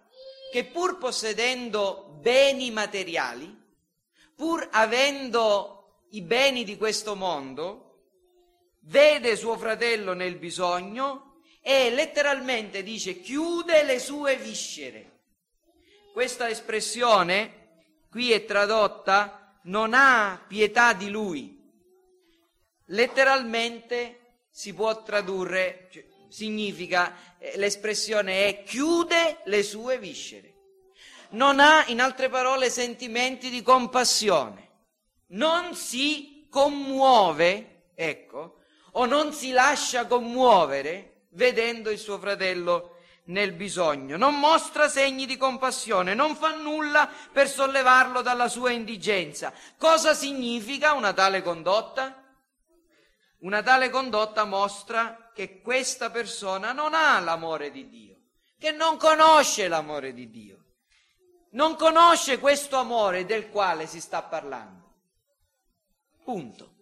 che 0.52 0.64
pur 0.64 0.96
possedendo 0.98 2.16
beni 2.20 2.70
materiali, 2.70 3.52
pur 4.36 4.68
avendo 4.70 6.04
i 6.10 6.22
beni 6.22 6.62
di 6.62 6.76
questo 6.76 7.16
mondo, 7.16 8.04
vede 8.82 9.34
suo 9.36 9.58
fratello 9.58 10.12
nel 10.12 10.36
bisogno 10.36 11.42
e 11.60 11.90
letteralmente 11.90 12.84
dice 12.84 13.20
chiude 13.20 13.82
le 13.82 13.98
sue 13.98 14.36
viscere. 14.36 15.18
Questa 16.12 16.48
espressione 16.48 17.82
qui 18.08 18.30
è 18.30 18.44
tradotta 18.44 19.58
non 19.64 19.94
ha 19.94 20.42
pietà 20.46 20.92
di 20.92 21.10
lui. 21.10 21.58
Letteralmente 22.86 24.44
si 24.48 24.74
può 24.74 25.02
tradurre, 25.02 25.88
cioè, 25.92 26.04
significa, 26.30 27.14
eh, 27.38 27.58
l'espressione 27.58 28.46
è 28.46 28.62
chiude 28.62 29.40
le 29.44 29.62
sue 29.62 29.98
viscere. 29.98 30.54
Non 31.30 31.60
ha, 31.60 31.84
in 31.88 32.00
altre 32.00 32.28
parole, 32.28 32.70
sentimenti 32.70 33.50
di 33.50 33.62
compassione. 33.62 34.68
Non 35.28 35.74
si 35.74 36.46
commuove, 36.48 37.90
ecco, 37.94 38.60
o 38.92 39.04
non 39.04 39.32
si 39.32 39.50
lascia 39.50 40.06
commuovere 40.06 41.26
vedendo 41.30 41.90
il 41.90 41.98
suo 41.98 42.18
fratello 42.18 42.96
nel 43.24 43.52
bisogno, 43.52 44.16
non 44.16 44.38
mostra 44.40 44.88
segni 44.88 45.26
di 45.26 45.36
compassione, 45.36 46.14
non 46.14 46.34
fa 46.34 46.54
nulla 46.56 47.08
per 47.32 47.48
sollevarlo 47.48 48.22
dalla 48.22 48.48
sua 48.48 48.70
indigenza. 48.70 49.52
Cosa 49.78 50.14
significa 50.14 50.94
una 50.94 51.12
tale 51.12 51.42
condotta? 51.42 52.16
Una 53.40 53.62
tale 53.62 53.88
condotta 53.88 54.44
mostra 54.44 55.19
che 55.34 55.60
questa 55.60 56.10
persona 56.10 56.72
non 56.72 56.94
ha 56.94 57.18
l'amore 57.20 57.70
di 57.70 57.88
Dio, 57.88 58.16
che 58.58 58.70
non 58.70 58.96
conosce 58.96 59.68
l'amore 59.68 60.12
di 60.12 60.30
Dio, 60.30 60.64
non 61.52 61.76
conosce 61.76 62.38
questo 62.38 62.76
amore 62.76 63.24
del 63.24 63.48
quale 63.48 63.86
si 63.86 64.00
sta 64.00 64.22
parlando. 64.22 64.94
Punto. 66.22 66.76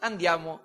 Andiamo 0.00 0.60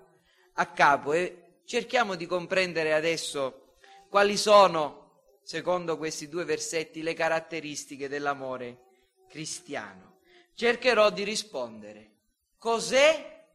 a 0.54 0.66
capo 0.66 1.12
e 1.12 1.60
cerchiamo 1.64 2.14
di 2.14 2.26
comprendere 2.26 2.94
adesso 2.94 3.76
quali 4.08 4.36
sono, 4.36 5.38
secondo 5.42 5.96
questi 5.96 6.28
due 6.28 6.44
versetti, 6.44 7.02
le 7.02 7.14
caratteristiche 7.14 8.08
dell'amore 8.08 8.88
cristiano. 9.28 10.20
Cercherò 10.54 11.10
di 11.10 11.24
rispondere. 11.24 12.16
Cos'è 12.58 13.46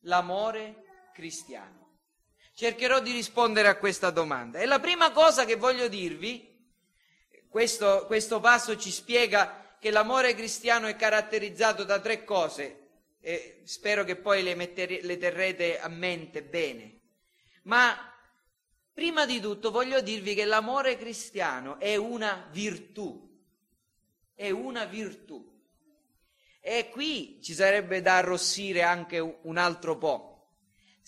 l'amore 0.00 1.10
cristiano? 1.12 1.75
Cercherò 2.56 3.00
di 3.00 3.12
rispondere 3.12 3.68
a 3.68 3.76
questa 3.76 4.08
domanda. 4.08 4.60
E 4.60 4.64
la 4.64 4.80
prima 4.80 5.12
cosa 5.12 5.44
che 5.44 5.56
voglio 5.56 5.88
dirvi, 5.88 6.58
questo, 7.50 8.06
questo 8.06 8.40
passo 8.40 8.78
ci 8.78 8.90
spiega 8.90 9.76
che 9.78 9.90
l'amore 9.90 10.34
cristiano 10.34 10.86
è 10.86 10.96
caratterizzato 10.96 11.84
da 11.84 12.00
tre 12.00 12.24
cose 12.24 12.88
e 13.20 13.60
spero 13.64 14.04
che 14.04 14.16
poi 14.16 14.42
le, 14.42 14.54
mettere, 14.54 15.02
le 15.02 15.18
terrete 15.18 15.78
a 15.78 15.88
mente 15.88 16.42
bene. 16.42 17.00
Ma 17.64 17.94
prima 18.90 19.26
di 19.26 19.38
tutto 19.38 19.70
voglio 19.70 20.00
dirvi 20.00 20.34
che 20.34 20.46
l'amore 20.46 20.96
cristiano 20.96 21.78
è 21.78 21.94
una 21.96 22.48
virtù, 22.50 23.38
è 24.34 24.48
una 24.48 24.86
virtù. 24.86 25.46
E 26.58 26.88
qui 26.88 27.38
ci 27.42 27.52
sarebbe 27.52 28.00
da 28.00 28.16
arrossire 28.16 28.80
anche 28.80 29.18
un 29.18 29.58
altro 29.58 29.98
po' 29.98 30.35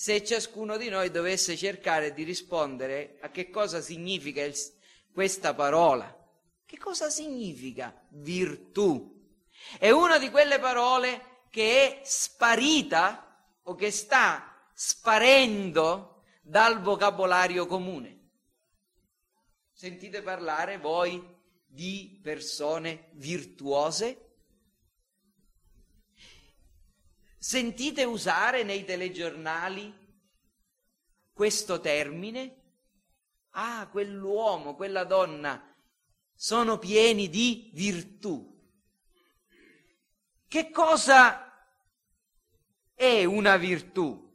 se 0.00 0.24
ciascuno 0.24 0.76
di 0.76 0.90
noi 0.90 1.10
dovesse 1.10 1.56
cercare 1.56 2.14
di 2.14 2.22
rispondere 2.22 3.18
a 3.20 3.30
che 3.30 3.50
cosa 3.50 3.80
significa 3.80 4.44
il, 4.44 4.54
questa 5.12 5.54
parola. 5.54 6.06
Che 6.64 6.78
cosa 6.78 7.10
significa 7.10 8.06
virtù? 8.10 9.28
È 9.76 9.90
una 9.90 10.18
di 10.18 10.30
quelle 10.30 10.60
parole 10.60 11.46
che 11.50 11.98
è 11.98 12.00
sparita 12.04 13.58
o 13.64 13.74
che 13.74 13.90
sta 13.90 14.70
sparendo 14.72 16.22
dal 16.42 16.80
vocabolario 16.80 17.66
comune. 17.66 18.28
Sentite 19.72 20.22
parlare 20.22 20.78
voi 20.78 21.20
di 21.66 22.20
persone 22.22 23.08
virtuose? 23.14 24.27
Sentite 27.38 28.02
usare 28.02 28.64
nei 28.64 28.85
telegiornali 28.85 29.95
questo 31.33 31.80
termine? 31.80 32.57
Ah, 33.50 33.87
quell'uomo, 33.88 34.75
quella 34.75 35.04
donna 35.04 35.75
sono 36.35 36.78
pieni 36.78 37.28
di 37.28 37.71
virtù. 37.75 38.57
Che 40.49 40.71
cosa 40.71 41.49
è 42.92 43.25
una 43.25 43.57
virtù? 43.57 44.26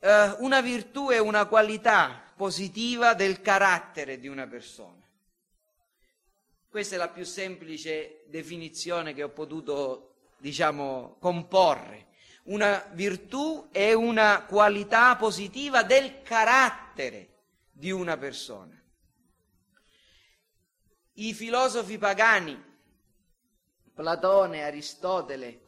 Uh, 0.00 0.44
una 0.44 0.60
virtù 0.60 1.08
è 1.08 1.18
una 1.18 1.46
qualità 1.46 2.32
positiva 2.36 3.14
del 3.14 3.40
carattere 3.40 4.18
di 4.18 4.28
una 4.28 4.46
persona. 4.46 5.07
Questa 6.78 6.94
è 6.94 6.98
la 6.98 7.08
più 7.08 7.24
semplice 7.24 8.22
definizione 8.28 9.12
che 9.12 9.24
ho 9.24 9.30
potuto, 9.30 10.14
diciamo, 10.38 11.16
comporre. 11.18 12.06
Una 12.44 12.88
virtù 12.92 13.66
è 13.72 13.92
una 13.94 14.44
qualità 14.44 15.16
positiva 15.16 15.82
del 15.82 16.22
carattere 16.22 17.30
di 17.72 17.90
una 17.90 18.16
persona. 18.16 18.80
I 21.14 21.34
filosofi 21.34 21.98
pagani, 21.98 22.56
Platone, 23.92 24.62
Aristotele, 24.62 25.60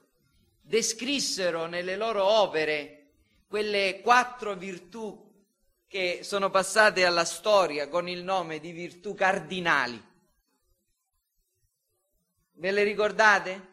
descrissero 0.61 1.67
nelle 1.67 1.97
loro 1.97 2.23
opere 2.23 3.15
quelle 3.49 4.01
quattro 4.01 4.55
virtù 4.55 5.29
che 5.89 6.21
sono 6.23 6.51
passate 6.51 7.05
alla 7.05 7.25
storia 7.25 7.89
con 7.89 8.09
il 8.09 8.23
nome 8.23 8.61
di 8.61 8.71
virtù 8.71 9.13
cardinali. 9.13 10.07
Ve 12.61 12.73
le 12.73 12.83
ricordate? 12.83 13.69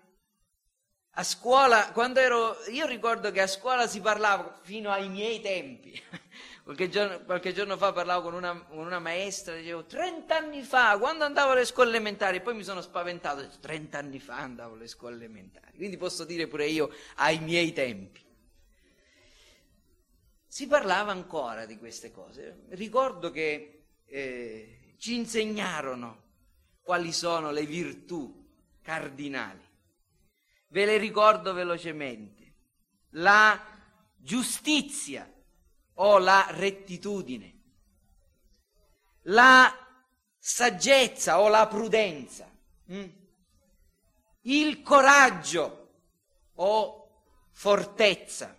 A 1.19 1.23
scuola, 1.23 1.91
quando 1.91 2.21
ero, 2.21 2.55
io 2.69 2.85
ricordo 2.85 3.31
che 3.31 3.41
a 3.41 3.47
scuola 3.47 3.85
si 3.85 3.99
parlava 3.99 4.61
fino 4.61 4.91
ai 4.91 5.09
miei 5.09 5.41
tempi. 5.41 6.01
Qualche 6.63 6.89
giorno, 6.89 7.23
qualche 7.23 7.53
giorno 7.53 7.77
fa 7.77 7.93
parlavo 7.93 8.23
con 8.23 8.33
una, 8.33 8.61
con 8.61 8.79
una, 8.79 8.99
maestra, 8.99 9.55
dicevo 9.55 9.85
30 9.85 10.35
anni 10.35 10.61
fa, 10.63 10.97
quando 10.97 11.23
andavo 11.23 11.53
alle 11.53 11.63
scuole 11.63 11.91
elementari, 11.91 12.41
poi 12.41 12.55
mi 12.55 12.63
sono 12.63 12.81
spaventato, 12.81 13.39
detto, 13.39 13.59
30 13.61 13.97
anni 13.97 14.19
fa 14.19 14.39
andavo 14.39 14.75
alle 14.75 14.87
scuole 14.87 15.15
elementari, 15.15 15.77
quindi 15.77 15.95
posso 15.95 16.25
dire 16.25 16.47
pure 16.47 16.67
io 16.67 16.91
ai 17.15 17.39
miei 17.39 17.71
tempi. 17.71 18.21
Si 20.45 20.67
parlava 20.67 21.13
ancora 21.13 21.65
di 21.65 21.77
queste 21.77 22.11
cose. 22.11 22.65
Ricordo 22.71 23.31
che 23.31 23.85
eh, 24.05 24.93
ci 24.97 25.15
insegnarono 25.15 26.23
quali 26.81 27.13
sono 27.13 27.51
le 27.51 27.65
virtù 27.65 28.45
cardinali. 28.87 29.67
Ve 30.69 30.85
le 30.85 30.95
ricordo 30.95 31.51
velocemente. 31.51 32.53
La 33.11 33.61
giustizia 34.15 35.29
o 35.95 36.17
la 36.19 36.47
rettitudine, 36.51 37.59
la 39.23 39.73
saggezza 40.37 41.41
o 41.41 41.49
la 41.49 41.67
prudenza, 41.67 42.49
hm? 42.85 43.09
il 44.43 44.81
coraggio 44.83 45.89
o 46.55 47.23
fortezza, 47.51 48.55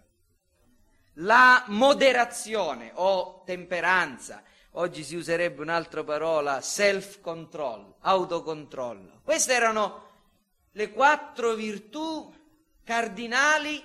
la 1.14 1.64
moderazione 1.68 2.90
o 2.94 3.42
temperanza, 3.46 4.42
oggi 4.72 5.04
si 5.04 5.16
userebbe 5.16 5.62
un'altra 5.62 6.04
parola, 6.04 6.60
self-control, 6.60 7.96
autocontrollo. 8.00 9.20
Queste 9.22 9.52
erano 9.54 10.07
le 10.78 10.92
quattro 10.92 11.54
virtù 11.54 12.32
cardinali 12.84 13.82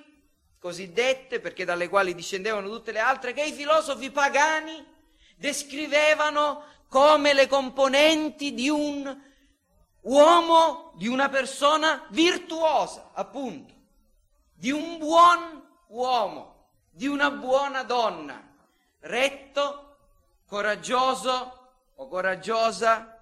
cosiddette, 0.59 1.39
perché 1.39 1.65
dalle 1.65 1.89
quali 1.89 2.13
discendevano 2.13 2.69
tutte 2.69 2.91
le 2.91 2.99
altre, 2.99 3.33
che 3.33 3.41
i 3.41 3.51
filosofi 3.51 4.11
pagani 4.11 4.85
descrivevano 5.35 6.65
come 6.87 7.33
le 7.33 7.47
componenti 7.47 8.53
di 8.53 8.69
un 8.69 9.21
uomo, 10.01 10.93
di 10.95 11.07
una 11.07 11.29
persona 11.29 12.05
virtuosa, 12.11 13.09
appunto, 13.13 13.73
di 14.53 14.69
un 14.69 14.99
buon 14.99 15.67
uomo 15.87 16.51
di 16.91 17.07
una 17.07 17.31
buona 17.31 17.81
donna, 17.81 18.39
retto, 18.99 19.97
coraggioso 20.45 21.69
o 21.95 22.07
coraggiosa, 22.07 23.12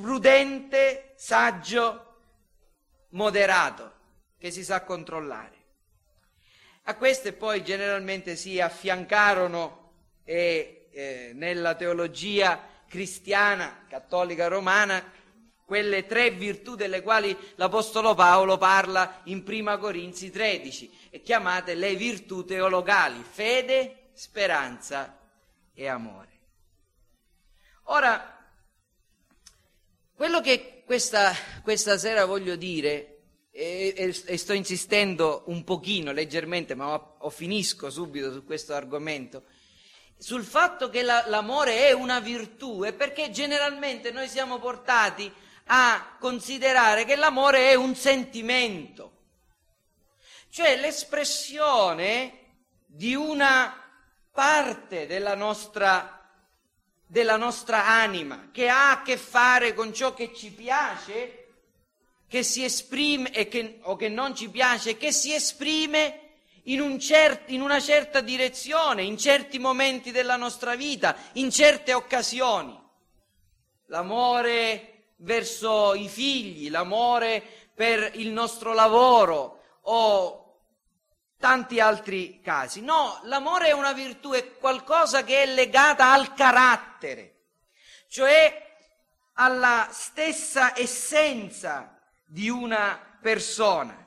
prudente, 0.00 1.14
saggio, 1.16 2.04
moderato, 3.10 3.92
che 4.38 4.50
si 4.50 4.62
sa 4.62 4.84
controllare. 4.84 5.56
A 6.84 6.96
queste 6.96 7.32
poi 7.32 7.62
generalmente 7.64 8.36
si 8.36 8.60
affiancarono 8.60 9.92
eh, 10.24 10.88
eh, 10.90 11.32
nella 11.34 11.74
teologia 11.74 12.66
cristiana, 12.86 13.84
cattolica 13.88 14.46
romana, 14.48 15.12
quelle 15.66 16.06
tre 16.06 16.30
virtù 16.30 16.76
delle 16.76 17.02
quali 17.02 17.36
l'Apostolo 17.56 18.14
Paolo 18.14 18.56
parla 18.56 19.20
in 19.24 19.42
Prima 19.44 19.76
Corinzi 19.76 20.30
13, 20.30 21.08
e 21.10 21.20
chiamate 21.20 21.74
le 21.74 21.94
virtù 21.94 22.44
teologali, 22.44 23.22
fede, 23.22 24.10
speranza 24.14 25.18
e 25.74 25.86
amore. 25.86 26.26
Ora, 27.90 28.37
quello 30.18 30.40
che 30.40 30.82
questa, 30.84 31.32
questa 31.62 31.96
sera 31.96 32.24
voglio 32.24 32.56
dire, 32.56 33.18
e, 33.52 33.94
e, 33.96 34.22
e, 34.26 34.36
sto 34.36 34.52
insistendo 34.52 35.44
un 35.46 35.62
pochino, 35.62 36.10
leggermente, 36.10 36.74
ma 36.74 36.92
ho, 36.92 37.14
ho 37.20 37.30
finisco 37.30 37.88
subito 37.88 38.32
su 38.32 38.44
questo 38.44 38.74
argomento, 38.74 39.44
sul 40.18 40.42
fatto 40.42 40.90
che 40.90 41.02
la, 41.02 41.22
l'amore 41.28 41.86
è 41.86 41.92
una 41.92 42.18
virtù, 42.18 42.82
è 42.82 42.92
perché 42.92 43.30
generalmente 43.30 44.10
noi 44.10 44.26
siamo 44.26 44.58
portati 44.58 45.32
a 45.66 46.16
considerare 46.18 47.04
che 47.04 47.14
l'amore 47.14 47.70
è 47.70 47.74
un 47.74 47.94
sentimento, 47.94 49.12
cioè 50.50 50.80
l'espressione 50.80 52.56
di 52.86 53.14
una 53.14 53.72
parte 54.32 55.06
della 55.06 55.36
nostra, 55.36 56.17
della 57.10 57.36
nostra 57.36 57.86
anima 57.86 58.50
che 58.52 58.68
ha 58.68 58.90
a 58.90 59.02
che 59.02 59.16
fare 59.16 59.72
con 59.72 59.94
ciò 59.94 60.12
che 60.12 60.34
ci 60.34 60.52
piace, 60.52 61.46
che 62.28 62.42
si 62.42 62.62
esprime 62.62 63.30
che, 63.30 63.78
o 63.82 63.96
che 63.96 64.08
non 64.08 64.36
ci 64.36 64.50
piace, 64.50 64.98
che 64.98 65.10
si 65.10 65.32
esprime 65.32 66.34
in, 66.64 66.82
un 66.82 67.00
cer- 67.00 67.44
in 67.46 67.62
una 67.62 67.80
certa 67.80 68.20
direzione, 68.20 69.02
in 69.02 69.16
certi 69.16 69.58
momenti 69.58 70.10
della 70.10 70.36
nostra 70.36 70.76
vita, 70.76 71.16
in 71.32 71.50
certe 71.50 71.94
occasioni. 71.94 72.78
L'amore 73.86 75.12
verso 75.16 75.94
i 75.94 76.08
figli, 76.08 76.70
l'amore 76.70 77.42
per 77.74 78.10
il 78.16 78.28
nostro 78.28 78.74
lavoro 78.74 79.62
o 79.82 80.47
tanti 81.38 81.80
altri 81.80 82.40
casi. 82.40 82.80
No, 82.80 83.20
l'amore 83.24 83.68
è 83.68 83.72
una 83.72 83.92
virtù, 83.92 84.32
è 84.32 84.56
qualcosa 84.56 85.24
che 85.24 85.42
è 85.42 85.46
legata 85.46 86.12
al 86.12 86.34
carattere, 86.34 87.46
cioè 88.08 88.66
alla 89.34 89.88
stessa 89.90 90.76
essenza 90.76 91.98
di 92.24 92.48
una 92.48 93.18
persona. 93.20 94.06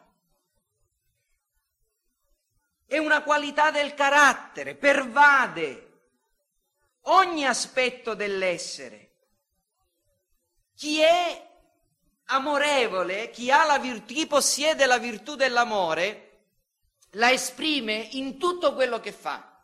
È 2.85 2.97
una 2.97 3.23
qualità 3.23 3.71
del 3.71 3.93
carattere, 3.93 4.75
pervade 4.75 5.87
ogni 7.03 7.45
aspetto 7.45 8.13
dell'essere 8.13 9.11
chi 10.81 10.99
è 10.99 11.47
amorevole, 12.25 13.29
chi, 13.29 13.51
ha 13.51 13.65
la 13.65 13.77
virtù, 13.77 14.15
chi 14.15 14.25
possiede 14.25 14.87
la 14.87 14.97
virtù 14.97 15.35
dell'amore, 15.35 16.30
la 17.11 17.31
esprime 17.31 18.07
in 18.11 18.37
tutto 18.37 18.73
quello 18.73 18.99
che 18.99 19.11
fa, 19.11 19.61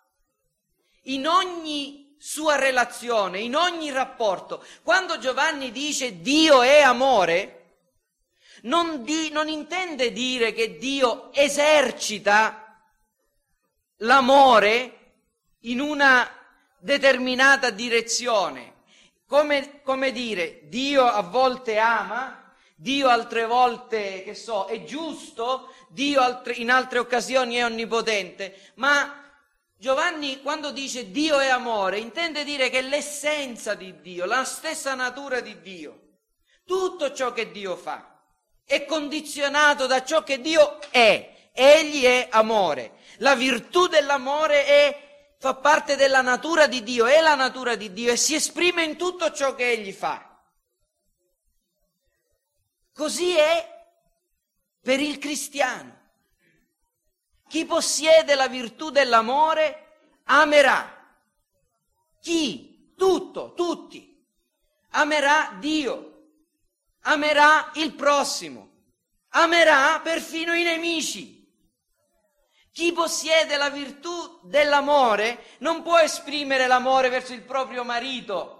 in 1.04 1.28
ogni 1.28 2.16
sua 2.20 2.56
relazione, 2.56 3.40
in 3.40 3.56
ogni 3.56 3.92
rapporto. 3.92 4.64
Quando 4.84 5.20
Giovanni 5.20 5.72
dice 5.72 6.22
Dio 6.22 6.62
è 6.62 6.82
amore, 6.82 7.54
non, 8.64 9.04
di, 9.04 9.30
non 9.30 9.48
intende 9.48 10.12
dire 10.12 10.52
che 10.52 10.78
Dio 10.78 11.32
esercita 11.34 12.82
l'amore 13.98 14.94
in 15.62 15.80
una 15.80 16.30
determinata 16.80 17.70
direzione, 17.70 18.84
come, 19.26 19.82
come 19.84 20.12
dire, 20.12 20.68
Dio 20.68 21.06
a 21.06 21.22
volte 21.22 21.78
ama, 21.78 22.47
Dio 22.80 23.10
altre 23.10 23.46
volte, 23.46 24.22
che 24.24 24.36
so, 24.36 24.66
è 24.66 24.84
giusto, 24.84 25.74
Dio 25.90 26.22
altre, 26.22 26.54
in 26.54 26.70
altre 26.70 27.00
occasioni 27.00 27.56
è 27.56 27.66
onnipotente, 27.66 28.74
ma 28.76 29.24
Giovanni 29.76 30.42
quando 30.42 30.72
dice 30.72 31.10
Dio 31.10 31.40
è 31.40 31.48
amore 31.48 31.98
intende 31.98 32.44
dire 32.44 32.70
che 32.70 32.82
l'essenza 32.82 33.74
di 33.74 34.00
Dio, 34.02 34.26
la 34.26 34.44
stessa 34.44 34.94
natura 34.94 35.40
di 35.40 35.60
Dio, 35.62 36.02
tutto 36.66 37.14
ciò 37.14 37.34
che 37.34 37.52
Dio 37.52 37.76
fa 37.76 38.16
è 38.68 38.86
condizionato 38.86 39.88
da 39.88 40.04
ciò 40.04 40.24
che 40.24 40.42
Dio 40.42 40.80
è. 40.92 41.50
Egli 41.54 42.04
è 42.04 42.28
amore. 42.30 42.98
La 43.20 43.34
virtù 43.34 43.88
dell'amore 43.88 44.66
è, 44.66 45.36
fa 45.40 45.56
parte 45.56 45.96
della 45.96 46.22
natura 46.22 46.68
di 46.68 46.84
Dio, 46.84 47.06
è 47.06 47.22
la 47.22 47.34
natura 47.34 47.76
di 47.76 47.92
Dio 47.94 48.12
e 48.12 48.18
si 48.18 48.36
esprime 48.36 48.84
in 48.84 48.98
tutto 48.98 49.32
ciò 49.32 49.56
che 49.56 49.72
Egli 49.72 49.94
fa. 49.94 50.37
Così 52.98 53.36
è 53.36 53.86
per 54.82 55.00
il 55.00 55.20
cristiano. 55.20 55.96
Chi 57.48 57.64
possiede 57.64 58.34
la 58.34 58.48
virtù 58.48 58.90
dell'amore 58.90 60.00
amerà. 60.24 61.16
Chi? 62.20 62.96
Tutto, 62.98 63.54
tutti. 63.54 64.20
Amerà 64.94 65.56
Dio. 65.60 66.30
Amerà 67.02 67.70
il 67.76 67.94
prossimo. 67.94 68.68
Amerà 69.30 70.00
perfino 70.00 70.56
i 70.56 70.64
nemici. 70.64 71.48
Chi 72.72 72.92
possiede 72.94 73.58
la 73.58 73.70
virtù 73.70 74.40
dell'amore 74.42 75.58
non 75.60 75.84
può 75.84 76.00
esprimere 76.00 76.66
l'amore 76.66 77.10
verso 77.10 77.34
il 77.34 77.44
proprio 77.44 77.84
marito, 77.84 78.57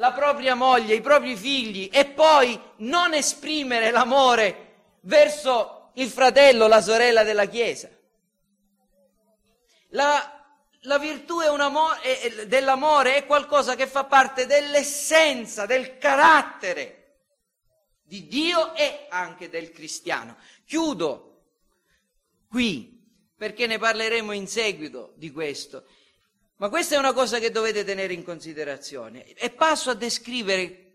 la 0.00 0.12
propria 0.12 0.54
moglie, 0.54 0.94
i 0.94 1.02
propri 1.02 1.36
figli 1.36 1.90
e 1.92 2.06
poi 2.06 2.58
non 2.78 3.12
esprimere 3.12 3.90
l'amore 3.90 4.68
verso 5.02 5.90
il 5.94 6.08
fratello, 6.08 6.66
la 6.66 6.80
sorella 6.80 7.22
della 7.22 7.44
Chiesa. 7.44 7.90
La, 9.88 10.56
la 10.80 10.98
virtù 10.98 11.40
è 11.40 11.48
amore, 11.48 12.00
è, 12.00 12.46
dell'amore 12.46 13.16
è 13.16 13.26
qualcosa 13.26 13.74
che 13.76 13.86
fa 13.86 14.04
parte 14.04 14.46
dell'essenza, 14.46 15.66
del 15.66 15.98
carattere 15.98 17.18
di 18.02 18.26
Dio 18.26 18.74
e 18.74 19.06
anche 19.10 19.50
del 19.50 19.70
cristiano. 19.70 20.38
Chiudo 20.64 21.42
qui 22.48 22.98
perché 23.36 23.66
ne 23.66 23.76
parleremo 23.76 24.32
in 24.32 24.48
seguito 24.48 25.12
di 25.16 25.30
questo. 25.30 25.84
Ma 26.60 26.68
questa 26.68 26.94
è 26.94 26.98
una 26.98 27.14
cosa 27.14 27.38
che 27.38 27.50
dovete 27.50 27.84
tenere 27.84 28.12
in 28.12 28.22
considerazione 28.22 29.32
e 29.32 29.48
passo 29.48 29.88
a 29.88 29.94
descrivere 29.94 30.90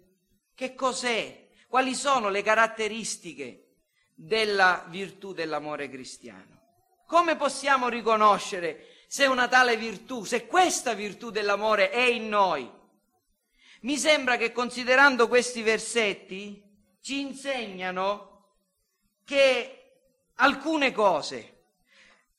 che 0.54 0.76
cos'è, 0.76 1.48
quali 1.68 1.96
sono 1.96 2.30
le 2.30 2.44
caratteristiche 2.44 3.78
della 4.14 4.86
virtù 4.90 5.34
dell'amore 5.34 5.90
cristiano. 5.90 6.62
Come 7.08 7.36
possiamo 7.36 7.90
riconoscere 7.90 8.86
se 9.08 9.26
una 9.26 9.48
tale 9.48 9.76
virtù, 9.76 10.24
se 10.24 10.46
questa 10.46 10.94
virtù 10.94 11.32
dell'amore 11.32 11.90
è 11.90 12.04
in 12.04 12.30
noi? 12.30 12.72
Mi 13.82 13.98
sembra 13.98 14.38
che 14.38 14.52
considerando 14.52 15.28
questi 15.28 15.64
versetti 15.64 16.62
ci 17.02 17.22
insegnano 17.22 18.54
che 19.24 19.94
alcune 20.36 20.92
cose, 20.92 21.64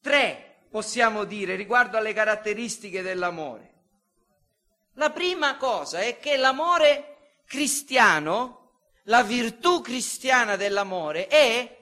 tre 0.00 0.45
possiamo 0.70 1.24
dire 1.24 1.56
riguardo 1.56 1.96
alle 1.96 2.12
caratteristiche 2.12 3.02
dell'amore. 3.02 3.74
La 4.94 5.10
prima 5.10 5.56
cosa 5.56 6.00
è 6.00 6.18
che 6.18 6.36
l'amore 6.36 7.40
cristiano 7.46 8.66
la 9.08 9.22
virtù 9.22 9.80
cristiana 9.80 10.56
dell'amore 10.56 11.28
è 11.28 11.76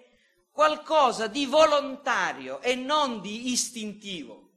qualcosa 0.51 1.27
di 1.27 1.47
volontario 1.47 2.61
e 2.61 2.75
non 2.75 3.21
di 3.21 3.51
istintivo. 3.51 4.51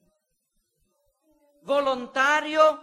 Volontario, 1.62 2.82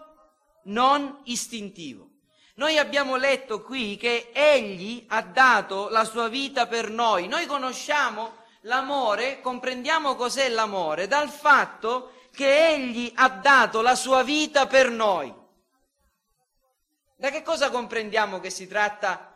non 0.64 1.20
istintivo. 1.24 2.10
Noi 2.56 2.78
abbiamo 2.78 3.16
letto 3.16 3.62
qui 3.62 3.96
che 3.96 4.30
Egli 4.32 5.04
ha 5.08 5.22
dato 5.22 5.88
la 5.88 6.04
sua 6.04 6.28
vita 6.28 6.66
per 6.66 6.88
noi. 6.88 7.26
Noi 7.26 7.46
conosciamo 7.46 8.43
l'amore, 8.64 9.40
comprendiamo 9.40 10.14
cos'è 10.14 10.48
l'amore 10.48 11.06
dal 11.06 11.28
fatto 11.28 12.12
che 12.30 12.68
Egli 12.68 13.12
ha 13.14 13.28
dato 13.28 13.80
la 13.80 13.94
sua 13.94 14.22
vita 14.22 14.66
per 14.66 14.90
noi. 14.90 15.32
Da 17.16 17.30
che 17.30 17.42
cosa 17.42 17.70
comprendiamo 17.70 18.40
che 18.40 18.50
si 18.50 18.66
tratta 18.66 19.30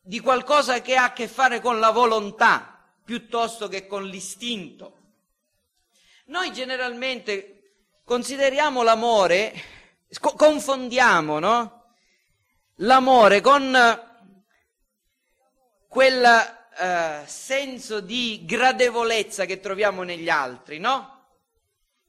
di 0.00 0.20
qualcosa 0.20 0.80
che 0.80 0.96
ha 0.96 1.04
a 1.04 1.12
che 1.12 1.26
fare 1.26 1.60
con 1.60 1.80
la 1.80 1.90
volontà 1.90 2.80
piuttosto 3.04 3.68
che 3.68 3.86
con 3.86 4.04
l'istinto. 4.04 4.94
Noi 6.26 6.52
generalmente 6.52 7.72
consideriamo 8.04 8.82
l'amore, 8.82 9.52
confondiamo 10.20 11.38
no? 11.38 11.94
l'amore 12.76 13.40
con 13.40 14.05
quel 15.88 16.24
eh, 16.24 17.22
senso 17.26 18.00
di 18.00 18.42
gradevolezza 18.44 19.44
che 19.44 19.60
troviamo 19.60 20.02
negli 20.02 20.28
altri, 20.28 20.78
no? 20.78 21.14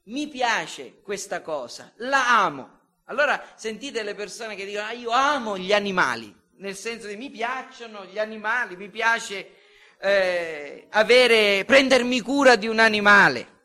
Mi 0.04 0.26
piace 0.28 1.00
questa 1.02 1.42
cosa, 1.42 1.92
la 1.96 2.42
amo. 2.42 2.76
Allora 3.04 3.42
sentite 3.56 4.02
le 4.02 4.14
persone 4.14 4.54
che 4.54 4.64
dicono, 4.64 4.86
ah, 4.86 4.92
io 4.92 5.10
amo 5.10 5.56
gli 5.56 5.72
animali 5.72 6.38
nel 6.58 6.76
senso 6.76 7.06
di 7.06 7.16
mi 7.16 7.30
piacciono 7.30 8.04
gli 8.06 8.18
animali, 8.18 8.76
mi 8.76 8.88
piace 8.88 9.54
eh, 10.00 10.86
avere, 10.90 11.64
prendermi 11.64 12.20
cura 12.20 12.56
di 12.56 12.66
un 12.66 12.78
animale. 12.78 13.56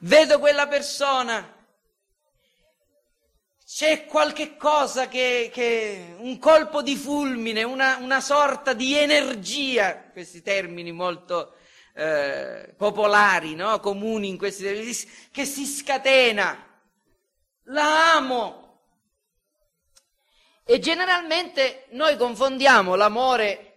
Vedo 0.00 0.38
quella 0.38 0.66
persona, 0.66 1.51
c'è 3.74 4.04
qualche 4.04 4.58
cosa 4.58 5.08
che, 5.08 5.48
che 5.50 6.14
un 6.18 6.38
colpo 6.38 6.82
di 6.82 6.94
fulmine, 6.94 7.62
una, 7.62 7.96
una, 7.96 8.20
sorta 8.20 8.74
di 8.74 8.94
energia, 8.94 10.10
questi 10.12 10.42
termini 10.42 10.92
molto 10.92 11.54
eh, 11.94 12.74
popolari, 12.76 13.54
no? 13.54 13.80
comuni 13.80 14.28
in 14.28 14.36
questi 14.36 14.64
termini, 14.64 14.94
che 15.30 15.46
si 15.46 15.64
scatena. 15.64 16.68
La 17.66 18.12
amo, 18.16 18.80
e 20.64 20.78
generalmente 20.78 21.86
noi 21.92 22.18
confondiamo 22.18 22.94
l'amore 22.94 23.68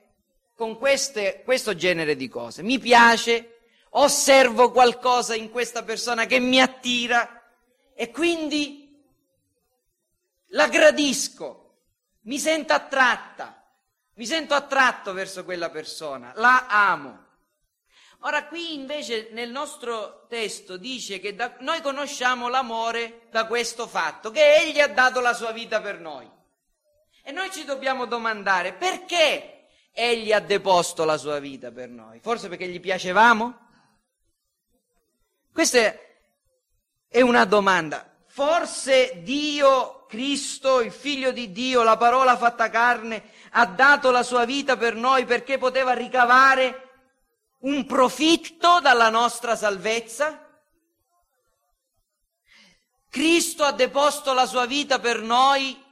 con 0.55 0.77
queste, 0.77 1.41
questo 1.45 1.73
genere 1.73 2.17
di 2.17 2.27
cose. 2.27 2.63
Mi 2.63 2.79
piace, 2.79 3.59
osservo 3.91 4.71
qualcosa 4.71 5.35
in 5.35 5.49
questa 5.51 5.83
persona 5.83 6.25
che 6.25 6.39
mi 6.39 6.59
attira 6.59 7.41
e 7.93 8.11
quindi 8.11 8.84
la 10.55 10.67
gradisco, 10.67 11.61
mi 12.23 12.39
sento 12.39 12.73
attratta, 12.73 13.63
mi 14.15 14.25
sento 14.25 14.53
attratto 14.53 15.13
verso 15.13 15.43
quella 15.43 15.69
persona, 15.69 16.33
la 16.35 16.67
amo. 16.67 17.23
Ora 18.21 18.45
qui 18.47 18.73
invece 18.73 19.29
nel 19.31 19.51
nostro 19.51 20.25
testo 20.27 20.77
dice 20.77 21.19
che 21.19 21.35
da, 21.35 21.55
noi 21.59 21.81
conosciamo 21.81 22.47
l'amore 22.47 23.27
da 23.29 23.45
questo 23.45 23.85
fatto, 23.85 24.31
che 24.31 24.55
Egli 24.55 24.79
ha 24.79 24.87
dato 24.87 25.19
la 25.19 25.33
sua 25.33 25.51
vita 25.51 25.79
per 25.79 25.99
noi. 25.99 26.27
E 27.27 27.31
noi 27.31 27.51
ci 27.51 27.65
dobbiamo 27.65 28.05
domandare 28.05 28.73
perché 28.73 29.67
egli 29.91 30.31
ha 30.31 30.39
deposto 30.39 31.05
la 31.05 31.17
sua 31.17 31.39
vita 31.39 31.71
per 31.71 31.89
noi? 31.89 32.19
Forse 32.19 32.49
perché 32.49 32.67
gli 32.67 32.79
piacevamo? 32.79 33.67
Questa 35.51 35.95
è 37.07 37.21
una 37.21 37.45
domanda. 37.45 38.13
Forse 38.27 39.23
Dio, 39.23 40.04
Cristo, 40.15 40.79
il 40.79 40.93
figlio 40.93 41.33
di 41.33 41.51
Dio, 41.51 41.83
la 41.83 41.97
parola 41.97 42.37
fatta 42.37 42.69
carne, 42.69 43.31
ha 43.51 43.65
dato 43.65 44.11
la 44.11 44.23
sua 44.23 44.45
vita 44.45 44.77
per 44.77 44.95
noi 44.95 45.25
perché 45.25 45.57
poteva 45.57 45.91
ricavare 45.91 47.07
un 47.59 47.85
profitto 47.85 48.79
dalla 48.79 49.09
nostra 49.09 49.57
salvezza? 49.57 50.41
Cristo 53.09 53.65
ha 53.65 53.73
deposto 53.73 54.31
la 54.31 54.45
sua 54.45 54.65
vita 54.65 54.99
per 54.99 55.19
noi 55.19 55.83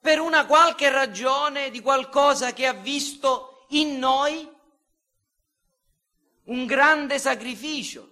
per 0.00 0.18
una 0.18 0.44
qualche 0.44 0.90
ragione 0.90 1.70
di 1.70 1.80
qualcosa 1.80 2.52
che 2.52 2.66
ha 2.66 2.72
visto 2.72 3.66
in 3.68 3.96
noi 3.96 4.50
un 6.46 6.66
grande 6.66 7.20
sacrificio, 7.20 8.09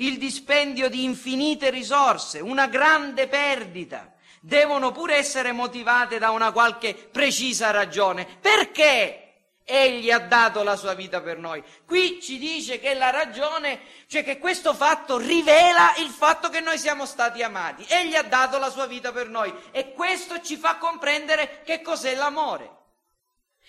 il 0.00 0.18
dispendio 0.18 0.88
di 0.88 1.04
infinite 1.04 1.70
risorse, 1.70 2.40
una 2.40 2.66
grande 2.66 3.28
perdita, 3.28 4.12
devono 4.40 4.92
pure 4.92 5.16
essere 5.16 5.52
motivate 5.52 6.18
da 6.18 6.30
una 6.30 6.52
qualche 6.52 6.94
precisa 6.94 7.70
ragione. 7.70 8.26
Perché? 8.40 9.26
Egli 9.62 10.10
ha 10.10 10.18
dato 10.18 10.64
la 10.64 10.74
sua 10.74 10.94
vita 10.94 11.20
per 11.20 11.38
noi. 11.38 11.62
Qui 11.86 12.20
ci 12.20 12.38
dice 12.38 12.80
che 12.80 12.94
la 12.94 13.10
ragione, 13.10 13.80
cioè 14.08 14.24
che 14.24 14.38
questo 14.38 14.74
fatto 14.74 15.16
rivela 15.16 15.94
il 15.98 16.08
fatto 16.08 16.48
che 16.48 16.60
noi 16.60 16.76
siamo 16.76 17.06
stati 17.06 17.42
amati. 17.42 17.84
Egli 17.86 18.16
ha 18.16 18.22
dato 18.22 18.58
la 18.58 18.70
sua 18.70 18.86
vita 18.86 19.12
per 19.12 19.28
noi 19.28 19.54
e 19.70 19.92
questo 19.92 20.40
ci 20.40 20.56
fa 20.56 20.76
comprendere 20.76 21.62
che 21.64 21.82
cos'è 21.82 22.16
l'amore. 22.16 22.78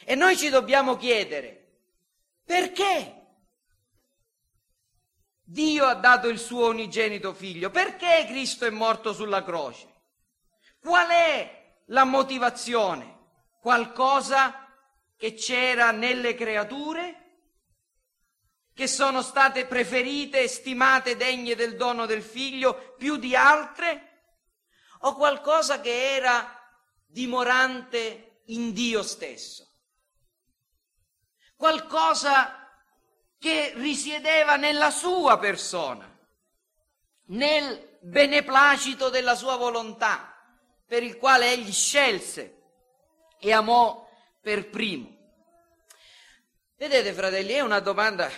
E 0.03 0.15
noi 0.15 0.35
ci 0.35 0.49
dobbiamo 0.49 0.97
chiedere, 0.97 1.67
perché? 2.43 3.20
Dio 5.51 5.85
ha 5.85 5.95
dato 5.95 6.29
il 6.29 6.39
suo 6.39 6.69
unigenito 6.69 7.33
figlio. 7.33 7.69
Perché 7.71 8.25
Cristo 8.25 8.65
è 8.65 8.69
morto 8.69 9.11
sulla 9.11 9.43
croce? 9.43 9.85
Qual 10.79 11.09
è 11.09 11.81
la 11.87 12.05
motivazione? 12.05 13.19
Qualcosa 13.59 14.65
che 15.17 15.33
c'era 15.33 15.91
nelle 15.91 16.35
creature? 16.35 17.17
Che 18.73 18.87
sono 18.87 19.21
state 19.21 19.65
preferite 19.65 20.41
e 20.41 20.47
stimate 20.47 21.17
degne 21.17 21.53
del 21.55 21.75
dono 21.75 22.05
del 22.05 22.23
figlio 22.23 22.95
più 22.97 23.17
di 23.17 23.35
altre? 23.35 24.21
O 24.99 25.15
qualcosa 25.15 25.81
che 25.81 26.15
era 26.15 26.49
dimorante 27.05 28.43
in 28.45 28.71
Dio 28.71 29.03
stesso? 29.03 29.67
Qualcosa 31.57 32.60
che 33.41 33.73
risiedeva 33.75 34.55
nella 34.55 34.91
sua 34.91 35.39
persona, 35.39 36.07
nel 37.29 37.97
beneplacito 37.99 39.09
della 39.09 39.33
sua 39.33 39.55
volontà, 39.55 40.31
per 40.85 41.01
il 41.01 41.17
quale 41.17 41.51
egli 41.51 41.71
scelse 41.71 42.61
e 43.39 43.51
amò 43.51 44.07
per 44.39 44.69
primo. 44.69 45.17
Vedete, 46.77 47.13
fratelli, 47.13 47.53
è 47.53 47.61
una 47.61 47.79
domanda 47.79 48.29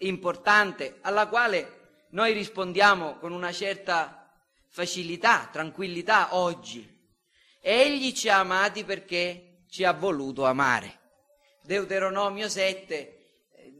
importante 0.00 0.98
alla 1.00 1.26
quale 1.26 2.04
noi 2.10 2.34
rispondiamo 2.34 3.16
con 3.16 3.32
una 3.32 3.50
certa 3.50 4.30
facilità, 4.68 5.48
tranquillità 5.50 6.36
oggi. 6.36 6.86
Egli 7.62 8.12
ci 8.12 8.28
ha 8.28 8.40
amati 8.40 8.84
perché 8.84 9.62
ci 9.70 9.84
ha 9.84 9.92
voluto 9.92 10.44
amare. 10.44 11.00
Deuteronomio 11.62 12.50
7 12.50 13.15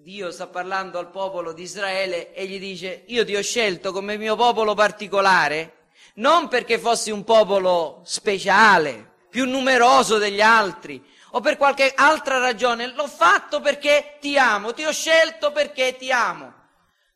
Dio 0.07 0.31
sta 0.31 0.47
parlando 0.47 1.01
al 1.01 1.11
popolo 1.11 1.53
di 1.53 1.63
Israele 1.63 2.33
e 2.33 2.47
gli 2.47 2.61
dice 2.61 3.03
io 3.07 3.25
ti 3.25 3.35
ho 3.35 3.43
scelto 3.43 3.91
come 3.91 4.17
mio 4.17 4.37
popolo 4.37 4.73
particolare, 4.73 5.89
non 6.15 6.47
perché 6.47 6.79
fossi 6.79 7.11
un 7.11 7.25
popolo 7.25 8.03
speciale, 8.05 9.15
più 9.29 9.47
numeroso 9.47 10.19
degli 10.19 10.41
altri 10.41 11.05
o 11.31 11.41
per 11.41 11.57
qualche 11.57 11.93
altra 11.93 12.39
ragione, 12.39 12.87
l'ho 12.95 13.09
fatto 13.09 13.61
perché 13.61 14.19
ti 14.21 14.39
amo, 14.39 14.73
ti 14.75 14.85
ho 14.85 14.93
scelto 14.93 15.51
perché 15.51 15.97
ti 15.97 16.13
amo. 16.13 16.55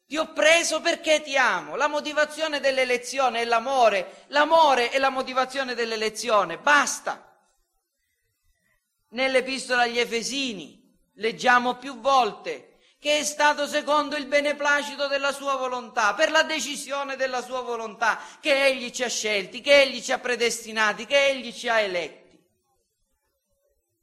Ti 0.05 0.17
ho 0.17 0.33
preso 0.33 0.81
perché 0.81 1.23
ti 1.23 1.37
amo. 1.37 1.77
La 1.77 1.87
motivazione 1.87 2.59
dell'elezione 2.59 3.43
è 3.43 3.45
l'amore. 3.45 4.25
L'amore 4.31 4.91
è 4.91 4.99
la 4.99 5.11
motivazione 5.11 5.77
dell'elezione. 5.77 6.59
Basta. 6.59 7.41
Nell'epistola 9.11 9.83
agli 9.83 10.01
Efesini 10.01 10.99
leggiamo 11.15 11.77
più 11.77 12.01
volte 12.01 12.70
che 13.01 13.21
è 13.21 13.25
stato 13.25 13.67
secondo 13.67 14.15
il 14.15 14.27
beneplacito 14.27 15.09
della 15.09 15.33
sua 15.33 15.57
volontà, 15.57 16.13
per 16.13 16.31
la 16.31 16.43
decisione 16.43 17.17
della 17.17 17.41
sua 17.41 17.63
volontà, 17.63 18.21
che 18.41 18.67
egli 18.67 18.91
ci 18.91 19.03
ha 19.03 19.09
scelti, 19.09 19.63
che 19.63 19.81
egli 19.81 20.03
ci 20.03 20.13
ha 20.13 20.19
predestinati, 20.19 21.07
che 21.07 21.29
egli 21.29 21.51
ci 21.51 21.67
ha 21.67 21.81
eletti. 21.81 22.39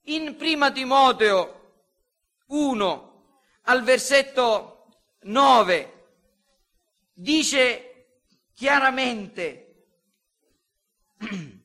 In 0.06 0.36
prima 0.36 0.72
Timoteo 0.72 1.74
1 2.48 3.08
al 3.64 3.84
versetto 3.84 4.88
9 5.22 6.08
dice 7.14 8.08
chiaramente 8.56 9.86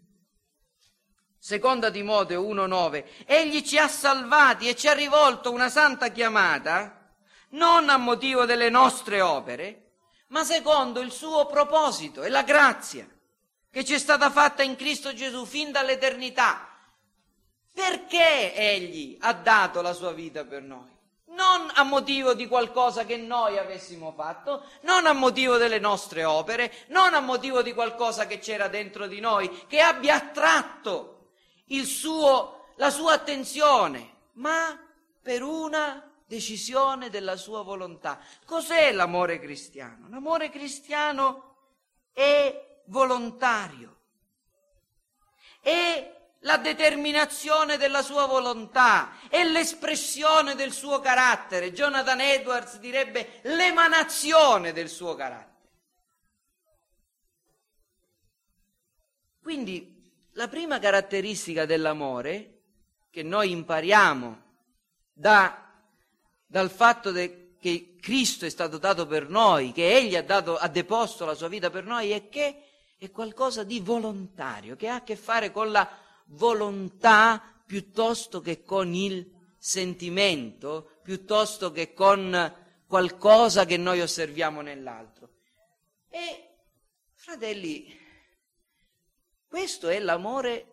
Seconda 1.38 1.90
Timoteo 1.90 2.42
1:9 2.42 3.04
Egli 3.26 3.62
ci 3.62 3.78
ha 3.78 3.88
salvati 3.88 4.68
e 4.68 4.76
ci 4.76 4.88
ha 4.88 4.92
rivolto 4.92 5.50
una 5.50 5.68
santa 5.68 6.08
chiamata 6.08 7.01
non 7.52 7.88
a 7.88 7.96
motivo 7.96 8.44
delle 8.44 8.68
nostre 8.68 9.20
opere, 9.20 9.90
ma 10.28 10.44
secondo 10.44 11.00
il 11.00 11.12
suo 11.12 11.46
proposito 11.46 12.22
e 12.22 12.28
la 12.28 12.42
grazia 12.42 13.08
che 13.70 13.84
ci 13.84 13.94
è 13.94 13.98
stata 13.98 14.30
fatta 14.30 14.62
in 14.62 14.76
Cristo 14.76 15.14
Gesù 15.14 15.46
fin 15.46 15.72
dall'eternità. 15.72 16.68
Perché 17.72 18.54
Egli 18.54 19.16
ha 19.20 19.32
dato 19.32 19.80
la 19.80 19.94
sua 19.94 20.12
vita 20.12 20.44
per 20.44 20.62
noi? 20.62 20.90
Non 21.28 21.70
a 21.74 21.82
motivo 21.82 22.34
di 22.34 22.46
qualcosa 22.46 23.06
che 23.06 23.16
noi 23.16 23.56
avessimo 23.56 24.12
fatto, 24.14 24.66
non 24.82 25.06
a 25.06 25.14
motivo 25.14 25.56
delle 25.56 25.78
nostre 25.78 26.24
opere, 26.24 26.70
non 26.88 27.14
a 27.14 27.20
motivo 27.20 27.62
di 27.62 27.72
qualcosa 27.72 28.26
che 28.26 28.38
c'era 28.38 28.68
dentro 28.68 29.06
di 29.06 29.20
noi, 29.20 29.64
che 29.66 29.80
abbia 29.80 30.16
attratto 30.16 31.12
suo, 31.84 32.66
la 32.76 32.90
sua 32.90 33.14
attenzione, 33.14 34.16
ma 34.32 34.78
per 35.22 35.42
una 35.42 36.11
decisione 36.32 37.10
della 37.10 37.36
sua 37.36 37.60
volontà. 37.60 38.18
Cos'è 38.46 38.90
l'amore 38.92 39.38
cristiano? 39.38 40.08
L'amore 40.08 40.48
cristiano 40.48 41.56
è 42.10 42.80
volontario, 42.86 43.98
è 45.60 46.20
la 46.40 46.56
determinazione 46.56 47.76
della 47.76 48.00
sua 48.00 48.24
volontà, 48.24 49.18
è 49.28 49.44
l'espressione 49.44 50.54
del 50.54 50.72
suo 50.72 51.00
carattere. 51.00 51.72
Jonathan 51.72 52.20
Edwards 52.22 52.78
direbbe 52.78 53.40
l'emanazione 53.42 54.72
del 54.72 54.88
suo 54.88 55.14
carattere. 55.14 55.50
Quindi 59.42 60.10
la 60.32 60.48
prima 60.48 60.78
caratteristica 60.78 61.66
dell'amore 61.66 62.60
che 63.10 63.22
noi 63.22 63.50
impariamo 63.50 64.42
da 65.12 65.62
dal 66.52 66.70
fatto 66.70 67.12
de, 67.12 67.54
che 67.58 67.96
Cristo 67.98 68.44
è 68.44 68.50
stato 68.50 68.76
dato 68.76 69.06
per 69.06 69.30
noi, 69.30 69.72
che 69.72 69.96
Egli 69.96 70.16
ha, 70.16 70.22
dato, 70.22 70.58
ha 70.58 70.68
deposto 70.68 71.24
la 71.24 71.32
sua 71.32 71.48
vita 71.48 71.70
per 71.70 71.86
noi, 71.86 72.10
è 72.10 72.28
che 72.28 72.64
è 72.98 73.10
qualcosa 73.10 73.64
di 73.64 73.80
volontario, 73.80 74.76
che 74.76 74.88
ha 74.88 74.96
a 74.96 75.02
che 75.02 75.16
fare 75.16 75.50
con 75.50 75.70
la 75.70 75.88
volontà 76.26 77.62
piuttosto 77.64 78.42
che 78.42 78.62
con 78.64 78.92
il 78.92 79.32
sentimento, 79.56 80.98
piuttosto 81.02 81.72
che 81.72 81.94
con 81.94 82.54
qualcosa 82.86 83.64
che 83.64 83.78
noi 83.78 84.02
osserviamo 84.02 84.60
nell'altro. 84.60 85.30
E, 86.10 86.48
fratelli, 87.14 87.98
questo 89.48 89.88
è 89.88 89.98
l'amore 89.98 90.66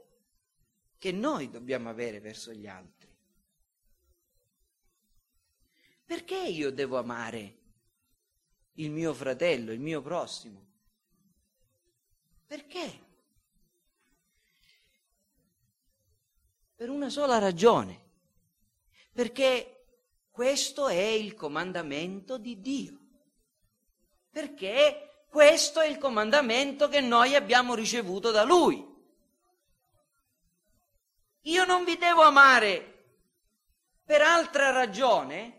che 0.97 1.13
noi 1.13 1.49
dobbiamo 1.49 1.87
avere 1.87 2.19
verso 2.19 2.51
gli 2.51 2.67
altri. 2.67 2.98
Perché 6.09 6.39
io 6.39 6.71
devo 6.71 6.97
amare 6.97 7.57
il 8.77 8.89
mio 8.89 9.13
fratello, 9.13 9.71
il 9.71 9.79
mio 9.79 10.01
prossimo? 10.01 10.65
Perché? 12.47 12.99
Per 16.73 16.89
una 16.89 17.11
sola 17.11 17.37
ragione. 17.37 18.07
Perché 19.13 19.85
questo 20.31 20.87
è 20.87 20.95
il 20.95 21.35
comandamento 21.35 22.39
di 22.39 22.59
Dio. 22.59 22.99
Perché 24.31 25.25
questo 25.29 25.79
è 25.79 25.85
il 25.85 25.99
comandamento 25.99 26.87
che 26.87 27.01
noi 27.01 27.35
abbiamo 27.35 27.75
ricevuto 27.75 28.31
da 28.31 28.41
Lui. 28.41 28.83
Io 31.41 31.65
non 31.65 31.83
vi 31.83 31.97
devo 31.97 32.23
amare 32.23 33.19
per 34.03 34.23
altra 34.23 34.71
ragione 34.71 35.57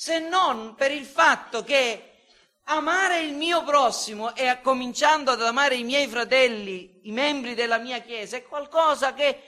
se 0.00 0.20
non 0.20 0.76
per 0.76 0.92
il 0.92 1.04
fatto 1.04 1.64
che 1.64 2.20
amare 2.66 3.18
il 3.22 3.34
mio 3.34 3.64
prossimo 3.64 4.32
e 4.32 4.60
cominciando 4.62 5.32
ad 5.32 5.42
amare 5.42 5.74
i 5.74 5.82
miei 5.82 6.06
fratelli, 6.06 7.00
i 7.02 7.10
membri 7.10 7.56
della 7.56 7.78
mia 7.78 7.98
Chiesa, 7.98 8.36
è 8.36 8.44
qualcosa 8.44 9.12
che 9.12 9.42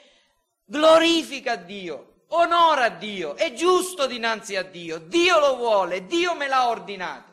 glorifica 0.65 1.55
Dio, 1.55 2.25
onora 2.31 2.89
Dio, 2.89 3.37
è 3.37 3.53
giusto 3.53 4.07
dinanzi 4.07 4.57
a 4.57 4.65
Dio, 4.65 4.99
Dio 4.99 5.39
lo 5.39 5.55
vuole, 5.55 6.07
Dio 6.07 6.35
me 6.35 6.49
l'ha 6.49 6.67
ordinato. 6.67 7.31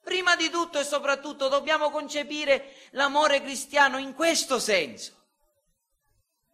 Prima 0.00 0.36
di 0.36 0.48
tutto 0.48 0.78
e 0.78 0.84
soprattutto 0.84 1.48
dobbiamo 1.48 1.90
concepire 1.90 2.72
l'amore 2.90 3.42
cristiano 3.42 3.98
in 3.98 4.14
questo 4.14 4.60
senso. 4.60 5.12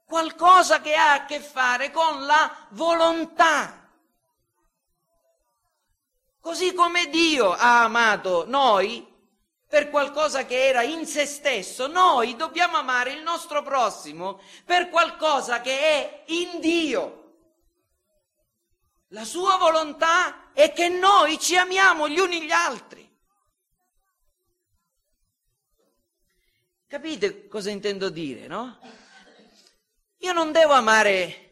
Qualcosa 0.06 0.80
che 0.80 0.94
ha 0.94 1.12
a 1.12 1.24
che 1.26 1.40
fare 1.40 1.90
con 1.90 2.24
la 2.24 2.68
volontà 2.70 3.80
Così 6.40 6.72
come 6.72 7.09
Dio 7.09 7.53
ha 7.53 7.85
amato 7.85 8.44
noi 8.46 9.07
per 9.68 9.90
qualcosa 9.90 10.46
che 10.46 10.66
era 10.66 10.83
in 10.83 11.07
se 11.07 11.26
stesso, 11.26 11.87
noi 11.87 12.35
dobbiamo 12.35 12.76
amare 12.76 13.12
il 13.12 13.22
nostro 13.22 13.62
prossimo 13.62 14.40
per 14.64 14.88
qualcosa 14.88 15.61
che 15.61 15.79
è 15.79 16.24
in 16.29 16.59
Dio. 16.59 17.18
La 19.09 19.24
sua 19.24 19.57
volontà 19.59 20.53
è 20.53 20.72
che 20.72 20.88
noi 20.88 21.38
ci 21.38 21.57
amiamo 21.57 22.09
gli 22.09 22.18
uni 22.18 22.42
gli 22.42 22.50
altri. 22.50 23.09
Capite 26.87 27.46
cosa 27.46 27.70
intendo 27.70 28.09
dire, 28.09 28.46
no? 28.48 28.79
Io 30.18 30.33
non 30.33 30.50
devo 30.50 30.72
amare 30.72 31.49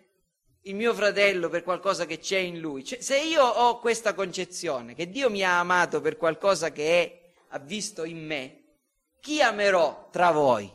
il 0.68 0.74
mio 0.74 0.92
fratello 0.92 1.48
per 1.48 1.62
qualcosa 1.62 2.04
che 2.04 2.18
c'è 2.18 2.38
in 2.38 2.60
lui, 2.60 2.84
cioè, 2.84 3.00
se 3.00 3.18
io 3.18 3.42
ho 3.42 3.80
questa 3.80 4.14
concezione 4.14 4.94
che 4.94 5.08
Dio 5.08 5.30
mi 5.30 5.42
ha 5.42 5.58
amato 5.58 6.02
per 6.02 6.18
qualcosa 6.18 6.70
che 6.70 7.02
è, 7.02 7.32
ha 7.48 7.58
visto 7.58 8.04
in 8.04 8.24
me, 8.24 8.62
chi 9.20 9.40
amerò 9.40 10.08
tra 10.12 10.30
voi? 10.30 10.70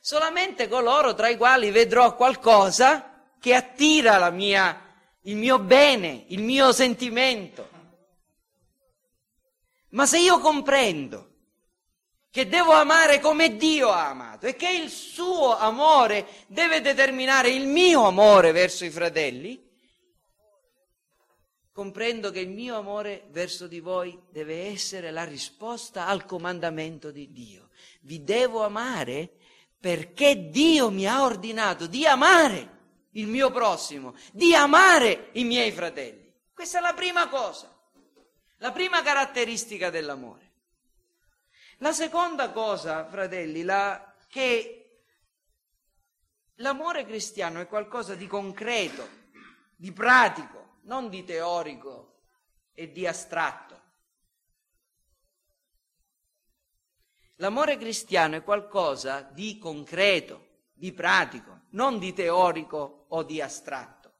Solamente 0.00 0.68
coloro 0.68 1.14
tra 1.14 1.28
i 1.28 1.36
quali 1.36 1.70
vedrò 1.70 2.16
qualcosa 2.16 3.30
che 3.38 3.54
attira 3.54 4.28
mia, 4.30 4.96
il 5.22 5.36
mio 5.36 5.60
bene, 5.60 6.24
il 6.28 6.42
mio 6.42 6.72
sentimento. 6.72 7.68
Ma 9.90 10.06
se 10.06 10.18
io 10.18 10.40
comprendo 10.40 11.31
che 12.32 12.48
devo 12.48 12.72
amare 12.72 13.20
come 13.20 13.56
Dio 13.56 13.90
ha 13.90 14.08
amato 14.08 14.46
e 14.46 14.56
che 14.56 14.70
il 14.70 14.88
suo 14.88 15.54
amore 15.54 16.26
deve 16.46 16.80
determinare 16.80 17.50
il 17.50 17.66
mio 17.66 18.06
amore 18.06 18.52
verso 18.52 18.86
i 18.86 18.90
fratelli, 18.90 19.62
comprendo 21.70 22.30
che 22.30 22.40
il 22.40 22.48
mio 22.48 22.78
amore 22.78 23.26
verso 23.28 23.66
di 23.66 23.80
voi 23.80 24.18
deve 24.30 24.68
essere 24.68 25.10
la 25.10 25.24
risposta 25.24 26.06
al 26.06 26.24
comandamento 26.24 27.10
di 27.10 27.30
Dio. 27.32 27.68
Vi 28.00 28.24
devo 28.24 28.64
amare 28.64 29.32
perché 29.78 30.48
Dio 30.48 30.90
mi 30.90 31.06
ha 31.06 31.24
ordinato 31.24 31.86
di 31.86 32.06
amare 32.06 32.78
il 33.10 33.26
mio 33.26 33.50
prossimo, 33.50 34.14
di 34.32 34.54
amare 34.54 35.28
i 35.32 35.44
miei 35.44 35.70
fratelli. 35.70 36.32
Questa 36.54 36.78
è 36.78 36.80
la 36.80 36.94
prima 36.94 37.28
cosa, 37.28 37.70
la 38.56 38.72
prima 38.72 39.02
caratteristica 39.02 39.90
dell'amore. 39.90 40.41
La 41.82 41.90
seconda 41.90 42.52
cosa, 42.52 43.04
fratelli, 43.08 43.64
la, 43.64 44.14
che 44.28 45.00
l'amore 46.58 47.04
cristiano 47.04 47.60
è 47.60 47.66
qualcosa 47.66 48.14
di 48.14 48.28
concreto, 48.28 49.08
di 49.74 49.90
pratico, 49.90 50.78
non 50.82 51.08
di 51.08 51.24
teorico 51.24 52.20
e 52.72 52.92
di 52.92 53.04
astratto. 53.04 53.80
L'amore 57.38 57.76
cristiano 57.78 58.36
è 58.36 58.44
qualcosa 58.44 59.22
di 59.22 59.58
concreto, 59.58 60.60
di 60.72 60.92
pratico, 60.92 61.62
non 61.70 61.98
di 61.98 62.12
teorico 62.12 63.06
o 63.08 63.24
di 63.24 63.40
astratto. 63.40 64.12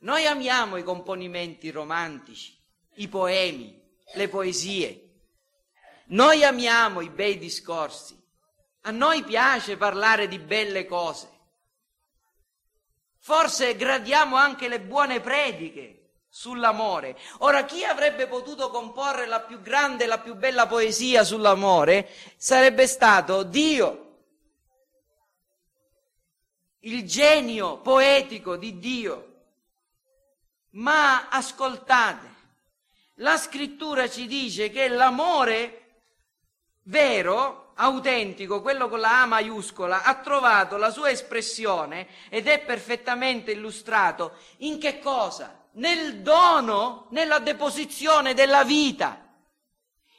Noi 0.00 0.24
amiamo 0.24 0.78
i 0.78 0.84
componimenti 0.84 1.68
romantici, 1.68 2.58
i 2.94 3.08
poemi, 3.08 3.78
le 4.14 4.28
poesie, 4.30 5.09
noi 6.10 6.42
amiamo 6.44 7.00
i 7.00 7.08
bei 7.08 7.38
discorsi, 7.38 8.18
a 8.82 8.90
noi 8.90 9.22
piace 9.22 9.76
parlare 9.76 10.26
di 10.28 10.38
belle 10.38 10.86
cose. 10.86 11.28
Forse 13.18 13.76
gradiamo 13.76 14.36
anche 14.36 14.68
le 14.68 14.80
buone 14.80 15.20
prediche 15.20 15.96
sull'amore. 16.28 17.18
Ora, 17.38 17.64
chi 17.64 17.84
avrebbe 17.84 18.26
potuto 18.26 18.70
comporre 18.70 19.26
la 19.26 19.40
più 19.40 19.60
grande 19.60 20.04
e 20.04 20.06
la 20.06 20.18
più 20.18 20.34
bella 20.34 20.66
poesia 20.66 21.22
sull'amore 21.22 22.08
sarebbe 22.36 22.86
stato 22.86 23.42
Dio. 23.42 24.06
Il 26.80 27.04
genio 27.04 27.78
poetico 27.78 28.56
di 28.56 28.78
Dio. 28.78 29.26
Ma 30.70 31.28
ascoltate, 31.28 32.34
la 33.16 33.36
scrittura 33.36 34.08
ci 34.08 34.26
dice 34.26 34.70
che 34.70 34.88
l'amore 34.88 35.79
vero, 36.84 37.72
autentico, 37.74 38.60
quello 38.60 38.88
con 38.88 39.00
la 39.00 39.22
A 39.22 39.26
maiuscola, 39.26 40.02
ha 40.02 40.16
trovato 40.16 40.76
la 40.76 40.90
sua 40.90 41.10
espressione 41.10 42.06
ed 42.28 42.46
è 42.46 42.60
perfettamente 42.60 43.52
illustrato 43.52 44.36
in 44.58 44.78
che 44.78 44.98
cosa? 44.98 45.66
Nel 45.72 46.20
dono, 46.20 47.06
nella 47.10 47.38
deposizione 47.38 48.34
della 48.34 48.64
vita. 48.64 49.26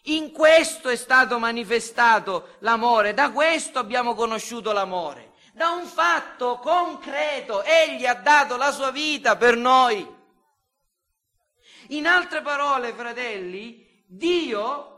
In 0.06 0.32
questo 0.32 0.90
è 0.90 0.96
stato 0.96 1.38
manifestato 1.38 2.56
l'amore, 2.60 3.14
da 3.14 3.32
questo 3.32 3.78
abbiamo 3.78 4.16
conosciuto 4.16 4.72
l'amore, 4.72 5.34
da 5.54 5.70
un 5.70 5.86
fatto 5.86 6.58
concreto, 6.58 7.62
egli 7.62 8.08
ha 8.08 8.16
dato 8.16 8.58
la 8.58 8.72
sua 8.72 8.90
vita 8.90 9.36
per 9.36 9.56
noi. 9.56 10.20
In 11.90 12.08
altre 12.08 12.42
parole, 12.42 12.94
fratelli, 12.94 14.04
Dio 14.08 14.92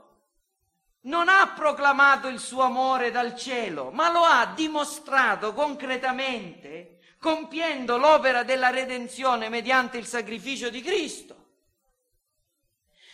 non 1.04 1.28
ha 1.30 1.54
proclamato 1.56 2.28
il 2.28 2.40
suo 2.40 2.62
amore 2.62 3.12
dal 3.12 3.36
cielo, 3.36 3.92
ma 3.92 4.12
lo 4.12 4.22
ha 4.22 4.46
dimostrato 4.56 5.54
concretamente 5.54 7.00
compiendo 7.24 7.98
l'opera 7.98 8.44
della 8.44 8.70
redenzione 8.70 9.48
mediante 9.48 9.98
il 9.98 10.06
sacrificio 10.06 10.70
di 10.70 10.82
Cristo. 10.82 11.42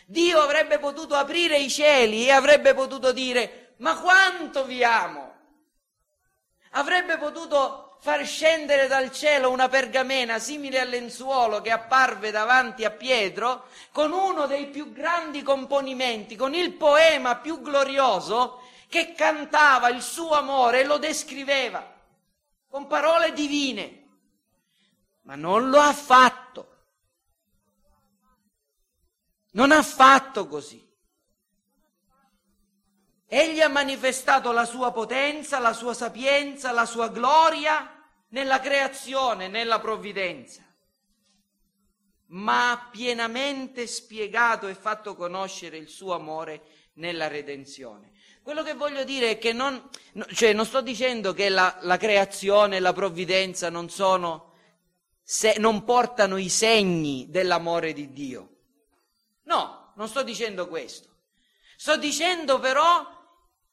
Dio 0.07 0.39
avrebbe 0.39 0.79
potuto 0.79 1.13
aprire 1.13 1.59
i 1.59 1.69
cieli 1.69 2.25
e 2.25 2.31
avrebbe 2.31 2.73
potuto 2.73 3.11
dire, 3.11 3.75
ma 3.77 3.99
quanto 3.99 4.65
vi 4.65 4.83
amo! 4.83 5.35
Avrebbe 6.71 7.17
potuto 7.17 7.88
far 8.01 8.25
scendere 8.25 8.87
dal 8.87 9.11
cielo 9.11 9.51
una 9.51 9.67
pergamena 9.67 10.39
simile 10.39 10.79
al 10.79 10.89
lenzuolo 10.89 11.61
che 11.61 11.71
apparve 11.71 12.31
davanti 12.31 12.85
a 12.85 12.91
Pietro, 12.91 13.67
con 13.91 14.11
uno 14.13 14.45
dei 14.45 14.67
più 14.67 14.91
grandi 14.93 15.43
componimenti, 15.43 16.35
con 16.35 16.53
il 16.53 16.73
poema 16.73 17.35
più 17.37 17.61
glorioso 17.61 18.61
che 18.87 19.13
cantava 19.13 19.89
il 19.89 20.01
suo 20.01 20.31
amore 20.31 20.81
e 20.81 20.85
lo 20.85 20.97
descriveva 20.97 21.97
con 22.69 22.87
parole 22.87 23.33
divine. 23.33 23.97
Ma 25.23 25.35
non 25.35 25.69
lo 25.69 25.79
ha 25.79 25.93
fatto. 25.93 26.77
Non 29.51 29.71
ha 29.71 29.83
fatto 29.83 30.47
così. 30.47 30.88
Egli 33.31 33.61
ha 33.61 33.67
manifestato 33.67 34.51
la 34.51 34.65
sua 34.65 34.91
potenza, 34.91 35.59
la 35.59 35.73
sua 35.73 35.93
sapienza, 35.93 36.71
la 36.71 36.87
sua 36.87 37.09
gloria 37.09 38.03
nella 38.29 38.59
creazione, 38.59 39.47
nella 39.47 39.79
provvidenza, 39.79 40.63
ma 42.29 42.71
ha 42.71 42.89
pienamente 42.91 43.85
spiegato 43.85 44.67
e 44.67 44.73
fatto 44.73 45.15
conoscere 45.15 45.77
il 45.77 45.87
suo 45.87 46.15
amore 46.15 46.63
nella 46.93 47.27
redenzione. 47.27 48.13
Quello 48.41 48.63
che 48.63 48.73
voglio 48.73 49.03
dire 49.03 49.29
è 49.29 49.37
che 49.37 49.53
non, 49.53 49.89
cioè 50.33 50.53
non 50.53 50.65
sto 50.65 50.81
dicendo 50.81 51.31
che 51.31 51.49
la, 51.49 51.77
la 51.81 51.97
creazione 51.97 52.77
e 52.77 52.79
la 52.79 52.93
provvidenza 52.93 53.69
non 53.69 53.89
sono, 53.89 54.53
se, 55.21 55.53
non 55.59 55.83
portano 55.83 56.37
i 56.37 56.49
segni 56.49 57.27
dell'amore 57.29 57.93
di 57.93 58.11
Dio. 58.11 58.49
No, 59.43 59.93
non 59.95 60.07
sto 60.07 60.23
dicendo 60.23 60.67
questo. 60.67 61.09
Sto 61.77 61.95
dicendo 61.95 62.59
però 62.59 63.17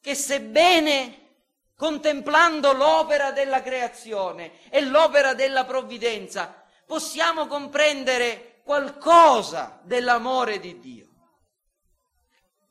che 0.07 0.14
sebbene 0.14 1.33
contemplando 1.75 2.73
l'opera 2.73 3.33
della 3.33 3.61
creazione 3.61 4.53
e 4.71 4.83
l'opera 4.83 5.35
della 5.35 5.64
provvidenza, 5.64 6.62
possiamo 6.87 7.49
comprendere 7.49 8.61
qualcosa 8.62 9.81
dell'amore 9.83 10.61
di 10.61 10.79
Dio. 10.79 11.09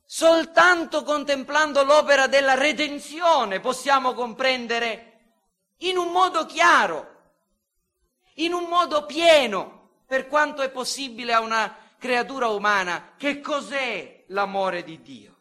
Soltanto 0.06 1.04
contemplando 1.04 1.84
l'opera 1.84 2.28
della 2.28 2.54
redenzione 2.54 3.60
possiamo 3.60 4.13
comprendere 4.13 5.34
in 5.80 5.98
un 5.98 6.13
modo 6.13 6.45
chiaro, 6.45 7.34
in 8.36 8.54
un 8.54 8.63
modo 8.69 9.06
pieno, 9.06 9.89
per 10.08 10.28
quanto 10.28 10.62
è 10.62 10.69
possibile 10.69 11.34
a 11.34 11.41
una 11.41 11.76
creatura 12.00 12.48
umana, 12.48 13.15
che 13.17 13.41
cos'è 13.41 14.24
l'amore 14.28 14.86
di 14.86 15.02
Dio 15.02 15.35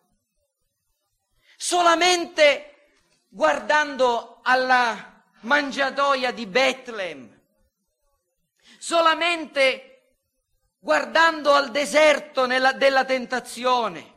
solamente 1.67 2.91
guardando 3.27 4.41
alla 4.43 5.23
mangiatoia 5.41 6.31
di 6.31 6.45
Betlem, 6.45 7.41
solamente 8.79 10.03
guardando 10.79 11.55
al 11.55 11.71
deserto 11.71 12.45
nella, 12.45 12.73
della 12.73 13.07
tentazione, 13.07 14.13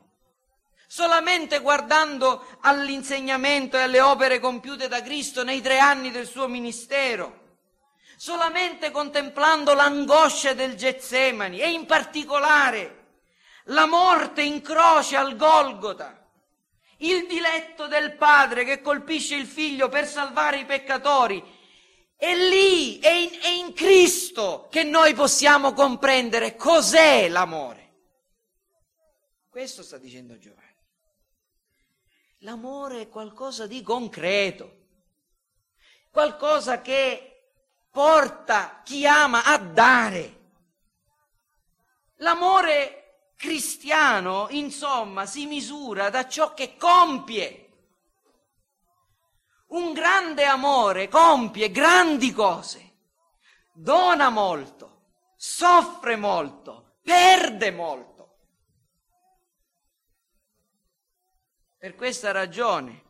solamente 0.88 1.60
guardando 1.60 2.46
all'insegnamento 2.64 3.78
e 3.78 3.84
alle 3.84 4.02
opere 4.02 4.40
compiute 4.40 4.90
da 4.90 5.02
Cristo 5.02 5.46
nei 5.46 5.62
tre 5.62 5.80
anni 5.80 6.12
del 6.12 6.28
suo 6.28 6.50
ministero, 6.50 7.60
solamente 8.18 8.92
contemplando 8.92 9.74
l'angoscia 9.74 10.52
del 10.52 10.76
Getsemani 10.76 11.62
e 11.62 11.72
in 11.72 11.86
particolare 11.86 13.06
la 13.68 13.86
morte 13.86 14.42
in 14.42 14.62
croce 14.62 15.16
al 15.16 15.38
Golgota, 15.38 16.17
il 16.98 17.28
diletto 17.28 17.88
del 17.88 18.16
padre 18.16 18.64
che 18.64 18.82
colpisce 18.82 19.36
il 19.36 19.46
figlio 19.46 19.90
per 19.90 20.08
salvare 20.08 20.60
i 20.60 20.66
peccatori. 20.66 21.56
È 22.16 22.36
lì, 22.36 23.00
è 23.00 23.12
in, 23.12 23.30
è 23.40 23.50
in 23.50 23.74
Cristo 23.74 24.68
che 24.72 24.84
noi 24.84 25.14
possiamo 25.14 25.74
comprendere 25.74 26.56
cos'è 26.56 27.28
l'amore. 27.28 27.86
Questo 29.50 29.84
sta 29.84 29.98
dicendo 29.98 30.38
Giovanni. 30.38 30.66
L'amore 32.42 33.02
è 33.02 33.10
qualcosa 33.10 33.68
di 33.68 33.82
concreto, 33.82 34.86
qualcosa 36.12 36.82
che 36.82 37.52
porta 37.92 38.82
chi 38.84 39.06
ama 39.06 39.44
a 39.44 39.58
dare. 39.58 40.36
L'amore 42.18 43.07
cristiano, 43.38 44.48
insomma, 44.50 45.26
si 45.26 45.46
misura 45.46 46.10
da 46.10 46.28
ciò 46.28 46.54
che 46.54 46.76
compie. 46.76 47.64
Un 49.68 49.94
grande 49.94 50.44
amore 50.46 51.08
compie 51.08 51.72
grandi 51.72 52.34
cose, 52.34 52.96
dona 53.74 54.30
molto, 54.30 55.04
soffre 55.36 56.16
molto, 56.16 56.98
perde 57.02 57.72
molto. 57.72 58.06
Per 61.78 61.96
questa 61.96 62.32
ragione 62.32 63.04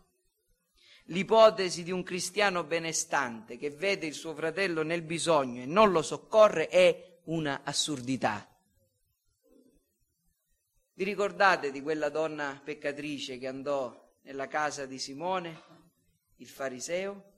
l'ipotesi 1.05 1.83
di 1.83 1.91
un 1.91 2.03
cristiano 2.03 2.63
benestante 2.63 3.57
che 3.57 3.69
vede 3.69 4.07
il 4.07 4.13
suo 4.13 4.33
fratello 4.33 4.83
nel 4.83 5.03
bisogno 5.03 5.61
e 5.61 5.65
non 5.65 5.91
lo 5.91 6.01
soccorre 6.01 6.67
è 6.67 7.21
una 7.25 7.61
assurdità. 7.63 8.56
Vi 10.97 11.03
ricordate 11.03 11.69
di 11.69 11.83
quella 11.83 12.09
donna 12.09 12.59
peccatrice 12.59 13.37
che 13.37 13.45
andò 13.45 14.17
nella 14.21 14.47
casa 14.47 14.87
di 14.87 14.97
Simone, 14.97 15.61
il 16.37 16.47
fariseo? 16.47 17.33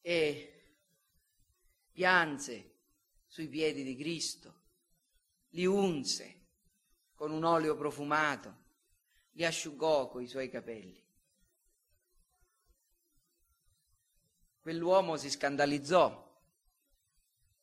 E 0.00 0.74
pianse 1.92 2.74
sui 3.28 3.46
piedi 3.46 3.84
di 3.84 3.94
Cristo, 3.94 4.62
li 5.50 5.64
unse 5.64 6.46
con 7.14 7.30
un 7.30 7.44
olio 7.44 7.76
profumato, 7.76 8.56
li 9.34 9.44
asciugò 9.44 10.08
coi 10.08 10.26
suoi 10.26 10.50
capelli. 10.50 11.00
Quell'uomo 14.60 15.16
si 15.16 15.30
scandalizzò 15.30 16.27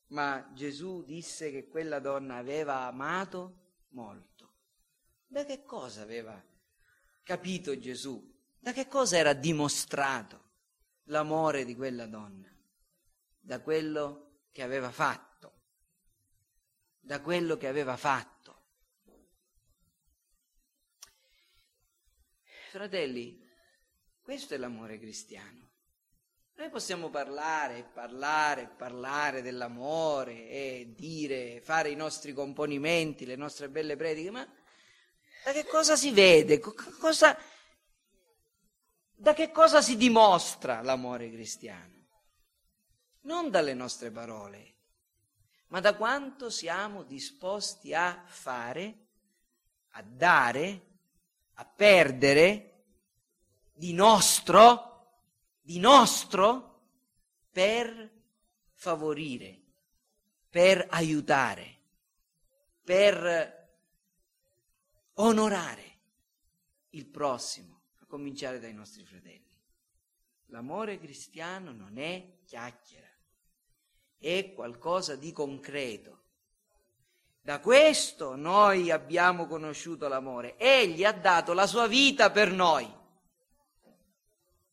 ma 0.07 0.51
Gesù 0.53 1.03
disse 1.03 1.51
che 1.51 1.67
quella 1.67 1.99
donna 1.99 2.35
aveva 2.35 2.85
amato 2.85 3.83
molto. 3.89 4.53
Da 5.25 5.45
che 5.45 5.63
cosa 5.63 6.01
aveva 6.01 6.41
capito 7.23 7.77
Gesù? 7.77 8.33
Da 8.59 8.71
che 8.71 8.87
cosa 8.87 9.17
era 9.17 9.33
dimostrato 9.33 10.43
l'amore 11.05 11.65
di 11.65 11.75
quella 11.75 12.05
donna? 12.05 12.53
Da 13.39 13.61
quello 13.61 14.43
che 14.51 14.63
aveva 14.63 14.91
fatto. 14.91 15.53
Da 16.99 17.21
quello 17.21 17.57
che 17.57 17.67
aveva 17.67 17.97
fatto. 17.97 18.33
Fratelli, 22.71 23.41
questo 24.21 24.53
è 24.53 24.57
l'amore 24.57 24.99
cristiano. 24.99 25.64
Noi 26.57 26.69
possiamo 26.69 27.09
parlare, 27.09 27.83
parlare, 27.83 28.71
parlare 28.77 29.41
dell'amore 29.41 30.47
e 30.47 30.93
dire, 30.95 31.59
fare 31.59 31.89
i 31.89 31.95
nostri 31.95 32.31
componimenti, 32.31 33.25
le 33.25 33.35
nostre 33.35 33.67
belle 33.67 33.97
prediche, 33.97 34.31
ma 34.31 34.47
da 35.43 35.51
che 35.51 35.65
cosa 35.65 35.97
si 35.97 36.11
vede? 36.11 36.61
Cosa, 36.61 37.37
da 39.13 39.33
che 39.33 39.51
cosa 39.51 39.81
si 39.81 39.97
dimostra 39.97 40.81
l'amore 40.81 41.29
cristiano? 41.29 41.93
Non 43.23 43.49
dalle 43.49 43.73
nostre 43.73 44.09
parole, 44.09 44.75
ma 45.67 45.81
da 45.81 45.93
quanto 45.95 46.49
siamo 46.49 47.03
disposti 47.03 47.93
a 47.93 48.23
fare, 48.25 49.07
a 49.89 50.01
dare, 50.01 50.81
a 51.55 51.65
perdere 51.65 52.85
di 53.73 53.91
nostro 53.91 54.94
di 55.65 55.79
nostro 55.79 56.81
per 57.51 58.11
favorire, 58.73 59.61
per 60.47 60.85
aiutare, 60.91 61.79
per 62.83 63.67
onorare 65.13 65.97
il 66.91 67.07
prossimo, 67.07 67.81
a 67.99 68.05
cominciare 68.05 68.59
dai 68.59 68.75
nostri 68.75 69.03
fratelli. 69.05 69.41
L'amore 70.49 70.99
cristiano 70.99 71.71
non 71.71 71.97
è 71.97 72.41
chiacchiera, 72.45 73.09
è 74.19 74.53
qualcosa 74.53 75.15
di 75.15 75.31
concreto. 75.31 76.21
Da 77.41 77.59
questo 77.59 78.35
noi 78.35 78.91
abbiamo 78.91 79.47
conosciuto 79.47 80.07
l'amore. 80.07 80.57
Egli 80.57 81.03
ha 81.03 81.11
dato 81.11 81.53
la 81.53 81.65
sua 81.65 81.87
vita 81.87 82.29
per 82.29 82.51
noi. 82.51 83.03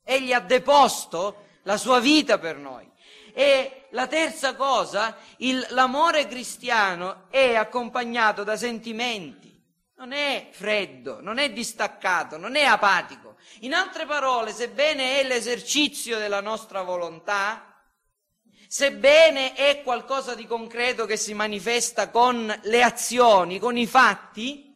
Egli 0.05 0.33
ha 0.33 0.41
deposto 0.41 1.47
la 1.63 1.77
sua 1.77 2.01
vita 2.01 2.39
per 2.39 2.57
noi. 2.57 2.91
E 3.35 3.87
la 3.91 4.07
terza 4.07 4.55
cosa, 4.55 5.17
il, 5.39 5.65
l'amore 5.71 6.27
cristiano 6.27 7.27
è 7.31 7.55
accompagnato 7.55 8.45
da 8.45 8.57
sentimenti, 8.57 9.51
non 9.97 10.13
è 10.13 10.49
freddo, 10.51 11.21
non 11.21 11.39
è 11.39 11.51
distaccato, 11.51 12.37
non 12.37 12.57
è 12.57 12.65
apatico. 12.65 13.37
In 13.61 13.75
altre 13.75 14.05
parole, 14.05 14.53
sebbene 14.53 15.21
è 15.21 15.27
l'esercizio 15.27 16.19
della 16.19 16.41
nostra 16.41 16.83
volontà, 16.83 17.73
sebbene 18.67 19.55
è 19.55 19.83
qualcosa 19.83 20.35
di 20.35 20.47
concreto 20.47 21.07
che 21.07 21.17
si 21.17 21.35
manifesta 21.35 22.11
con 22.11 22.61
le 22.63 22.83
azioni, 22.83 23.59
con 23.59 23.77
i 23.77 23.87
fatti, 23.87 24.72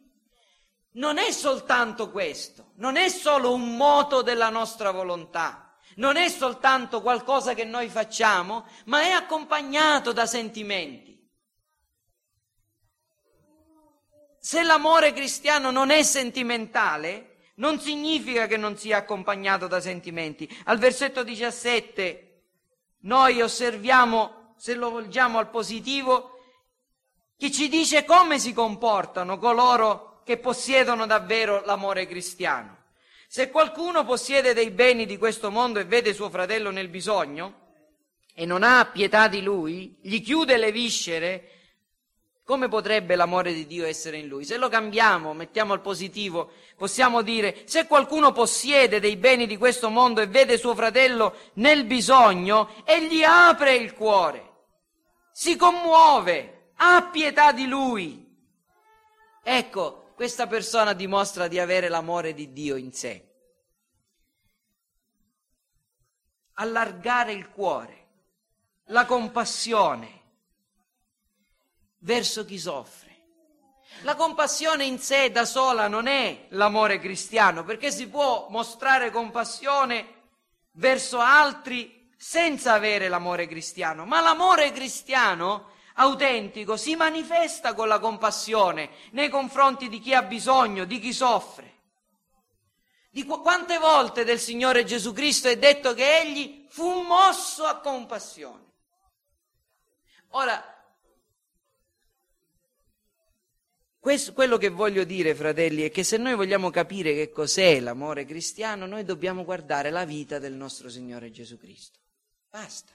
non 0.97 1.17
è 1.17 1.31
soltanto 1.31 2.11
questo, 2.11 2.71
non 2.75 2.95
è 2.95 3.09
solo 3.09 3.53
un 3.53 3.75
moto 3.75 4.21
della 4.21 4.49
nostra 4.49 4.91
volontà, 4.91 5.75
non 5.95 6.15
è 6.15 6.27
soltanto 6.29 7.01
qualcosa 7.01 7.53
che 7.53 7.63
noi 7.63 7.87
facciamo, 7.87 8.65
ma 8.85 9.01
è 9.01 9.09
accompagnato 9.09 10.11
da 10.11 10.25
sentimenti. 10.25 11.15
Se 14.39 14.63
l'amore 14.63 15.13
cristiano 15.13 15.71
non 15.71 15.89
è 15.89 16.03
sentimentale, 16.03 17.51
non 17.55 17.79
significa 17.79 18.47
che 18.47 18.57
non 18.57 18.77
sia 18.77 18.97
accompagnato 18.97 19.67
da 19.67 19.81
sentimenti. 19.81 20.47
Al 20.65 20.77
versetto 20.77 21.23
17 21.23 22.43
noi 23.01 23.41
osserviamo, 23.41 24.53
se 24.57 24.73
lo 24.73 24.89
volgiamo 24.89 25.37
al 25.37 25.49
positivo, 25.49 26.39
che 27.35 27.51
ci 27.51 27.67
dice 27.67 28.05
come 28.05 28.39
si 28.39 28.53
comportano 28.53 29.37
coloro 29.37 30.06
che 30.27 30.35
possiedono 30.35 31.05
davvero 31.05 31.63
l'amore 31.63 32.05
cristiano. 32.05 32.75
Se 33.29 33.49
qualcuno 33.49 34.03
possiede 34.03 34.53
dei 34.53 34.71
beni 34.71 35.05
di 35.05 35.17
questo 35.17 35.49
mondo 35.49 35.79
e 35.79 35.85
vede 35.85 36.13
suo 36.13 36.29
fratello 36.29 36.69
nel 36.69 36.89
bisogno 36.89 37.67
e 38.33 38.45
non 38.45 38.61
ha 38.61 38.89
pietà 38.91 39.29
di 39.29 39.41
lui, 39.41 39.95
gli 40.01 40.21
chiude 40.21 40.57
le 40.57 40.73
viscere, 40.73 41.51
come 42.43 42.67
potrebbe 42.67 43.15
l'amore 43.15 43.53
di 43.53 43.65
Dio 43.65 43.85
essere 43.85 44.17
in 44.17 44.27
lui? 44.27 44.43
Se 44.43 44.57
lo 44.57 44.67
cambiamo, 44.67 45.33
mettiamo 45.33 45.71
al 45.71 45.79
positivo, 45.79 46.51
possiamo 46.75 47.21
dire, 47.21 47.61
se 47.63 47.87
qualcuno 47.87 48.33
possiede 48.33 48.99
dei 48.99 49.15
beni 49.15 49.47
di 49.47 49.55
questo 49.55 49.89
mondo 49.89 50.19
e 50.19 50.27
vede 50.27 50.57
suo 50.57 50.75
fratello 50.75 51.35
nel 51.53 51.85
bisogno, 51.85 52.83
e 52.83 53.05
gli 53.05 53.23
apre 53.23 53.75
il 53.75 53.93
cuore, 53.93 54.55
si 55.31 55.55
commuove, 55.55 56.71
ha 56.75 57.09
pietà 57.09 57.53
di 57.53 57.65
lui. 57.65 58.25
Ecco, 59.41 60.06
questa 60.17 60.47
persona 60.47 60.93
dimostra 60.93 61.47
di 61.47 61.59
avere 61.59 61.89
l'amore 61.89 62.33
di 62.33 62.51
Dio 62.51 62.75
in 62.75 62.91
sé. 62.91 63.23
Allargare 66.53 67.33
il 67.33 67.51
cuore, 67.51 68.07
la 68.85 69.05
compassione 69.05 70.21
verso 71.99 72.45
chi 72.45 72.57
soffre. 72.57 73.05
La 74.01 74.15
compassione 74.15 74.85
in 74.85 74.97
sé 74.97 75.29
da 75.29 75.45
sola 75.45 75.87
non 75.87 76.07
è 76.07 76.47
l'amore 76.49 76.97
cristiano, 76.97 77.63
perché 77.63 77.91
si 77.91 78.07
può 78.07 78.47
mostrare 78.49 79.11
compassione 79.11 80.13
verso 80.71 81.19
altri 81.19 82.09
senza 82.17 82.73
avere 82.73 83.07
l'amore 83.07 83.45
cristiano, 83.45 84.03
ma 84.05 84.19
l'amore 84.19 84.71
cristiano 84.71 85.75
autentico 85.99 86.77
si 86.77 86.95
manifesta 86.95 87.73
con 87.73 87.87
la 87.87 87.99
compassione 87.99 88.89
nei 89.11 89.29
confronti 89.29 89.89
di 89.89 89.99
chi 89.99 90.13
ha 90.13 90.23
bisogno, 90.23 90.85
di 90.85 90.99
chi 90.99 91.13
soffre. 91.13 91.75
Di 93.09 93.23
qu- 93.23 93.41
quante 93.41 93.77
volte 93.77 94.23
del 94.23 94.39
Signore 94.39 94.83
Gesù 94.83 95.13
Cristo 95.13 95.47
è 95.47 95.57
detto 95.57 95.93
che 95.93 96.19
egli 96.19 96.65
fu 96.69 97.01
mosso 97.01 97.63
a 97.63 97.79
compassione. 97.79 98.65
Ora, 100.31 100.63
questo, 103.97 104.33
quello 104.33 104.57
che 104.57 104.69
voglio 104.69 105.03
dire, 105.03 105.33
fratelli, 105.33 105.81
è 105.81 105.89
che 105.89 106.03
se 106.03 106.17
noi 106.17 106.35
vogliamo 106.35 106.69
capire 106.69 107.13
che 107.13 107.31
cos'è 107.31 107.79
l'amore 107.79 108.25
cristiano, 108.25 108.85
noi 108.85 109.03
dobbiamo 109.03 109.43
guardare 109.43 109.89
la 109.89 110.05
vita 110.05 110.37
del 110.37 110.53
nostro 110.53 110.89
Signore 110.89 111.31
Gesù 111.31 111.57
Cristo. 111.57 111.99
Basta. 112.49 112.93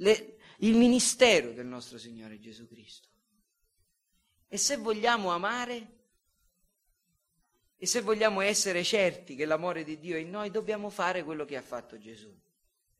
Le, 0.00 0.37
il 0.60 0.76
ministero 0.76 1.52
del 1.52 1.66
nostro 1.66 1.98
Signore 1.98 2.38
Gesù 2.38 2.66
Cristo. 2.66 3.08
E 4.48 4.56
se 4.56 4.76
vogliamo 4.76 5.30
amare, 5.30 5.98
E 7.80 7.86
se 7.86 8.00
vogliamo 8.00 8.40
essere 8.40 8.82
certi 8.82 9.36
che 9.36 9.44
l'amore 9.44 9.84
di 9.84 10.00
Dio 10.00 10.16
è 10.16 10.18
in 10.18 10.30
noi, 10.30 10.50
dobbiamo 10.50 10.90
fare 10.90 11.22
quello 11.22 11.44
che 11.44 11.56
ha 11.56 11.62
fatto 11.62 11.96
Gesù. 11.96 12.36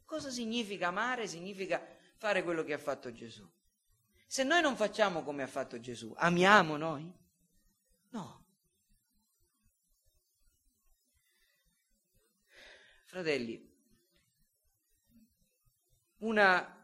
Cosa 0.05 0.31
significa 0.31 0.87
amare? 0.87 1.27
Significa 1.27 1.85
fare 2.17 2.45
quello 2.45 2.63
che 2.63 2.75
ha 2.75 2.79
fatto 2.79 3.11
Gesù. 3.13 3.45
Se 4.25 4.45
noi 4.45 4.63
non 4.63 4.77
facciamo 4.77 5.25
come 5.25 5.43
ha 5.43 5.49
fatto 5.49 5.81
Gesù, 5.81 6.15
amiamo 6.17 6.77
noi? 6.77 7.13
No. 8.11 8.45
Fratelli, 13.07 13.69
una 16.19 16.78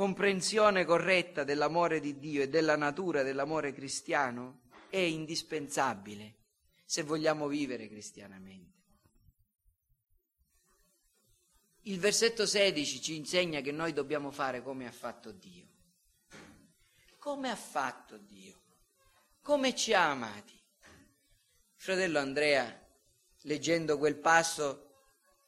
comprensione 0.00 0.86
corretta 0.86 1.44
dell'amore 1.44 2.00
di 2.00 2.18
Dio 2.18 2.40
e 2.40 2.48
della 2.48 2.74
natura 2.74 3.22
dell'amore 3.22 3.74
cristiano 3.74 4.62
è 4.88 4.96
indispensabile 4.96 6.36
se 6.86 7.02
vogliamo 7.02 7.48
vivere 7.48 7.86
cristianamente. 7.86 8.78
Il 11.82 11.98
versetto 11.98 12.46
16 12.46 13.02
ci 13.02 13.14
insegna 13.14 13.60
che 13.60 13.72
noi 13.72 13.92
dobbiamo 13.92 14.30
fare 14.30 14.62
come 14.62 14.86
ha 14.86 14.90
fatto 14.90 15.32
Dio. 15.32 15.66
Come 17.18 17.50
ha 17.50 17.56
fatto 17.56 18.16
Dio? 18.16 18.58
Come 19.42 19.74
ci 19.74 19.92
ha 19.92 20.08
amati? 20.08 20.58
fratello 21.74 22.20
Andrea, 22.20 22.86
leggendo 23.42 23.98
quel 23.98 24.16
passo 24.16 24.94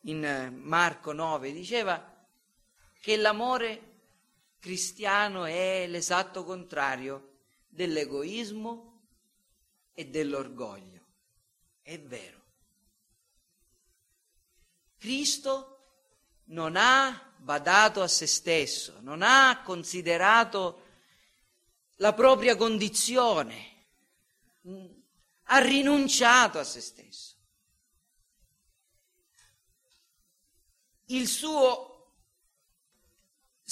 in 0.03 0.53
Marco 0.61 1.13
9, 1.13 1.53
diceva 1.53 2.29
che 3.01 3.17
l'amore 3.17 3.92
cristiano 4.63 5.45
è 5.45 5.89
l'esatto 5.89 6.45
contrario 6.45 7.39
dell'egoismo 7.67 9.01
e 9.93 10.07
dell'orgoglio. 10.07 11.05
È 11.83 11.99
vero. 11.99 12.41
Cristo 14.99 15.81
non 16.45 16.77
ha 16.77 17.35
badato 17.39 18.03
a 18.03 18.07
se 18.07 18.29
stesso, 18.29 19.01
non 19.01 19.23
ha 19.23 19.63
considerato 19.65 20.85
la 21.97 22.13
propria 22.13 22.55
condizione, 22.55 23.87
ha 25.43 25.59
rinunciato 25.59 26.61
a 26.61 26.65
se 26.65 26.81
stesso. 26.81 27.35
Il 31.07 31.27
suo 31.27 31.92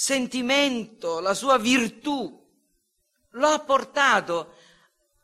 sentimento, 0.01 1.19
la 1.19 1.35
sua 1.35 1.59
virtù, 1.59 2.43
lo 3.33 3.47
ha 3.47 3.59
portato 3.59 4.55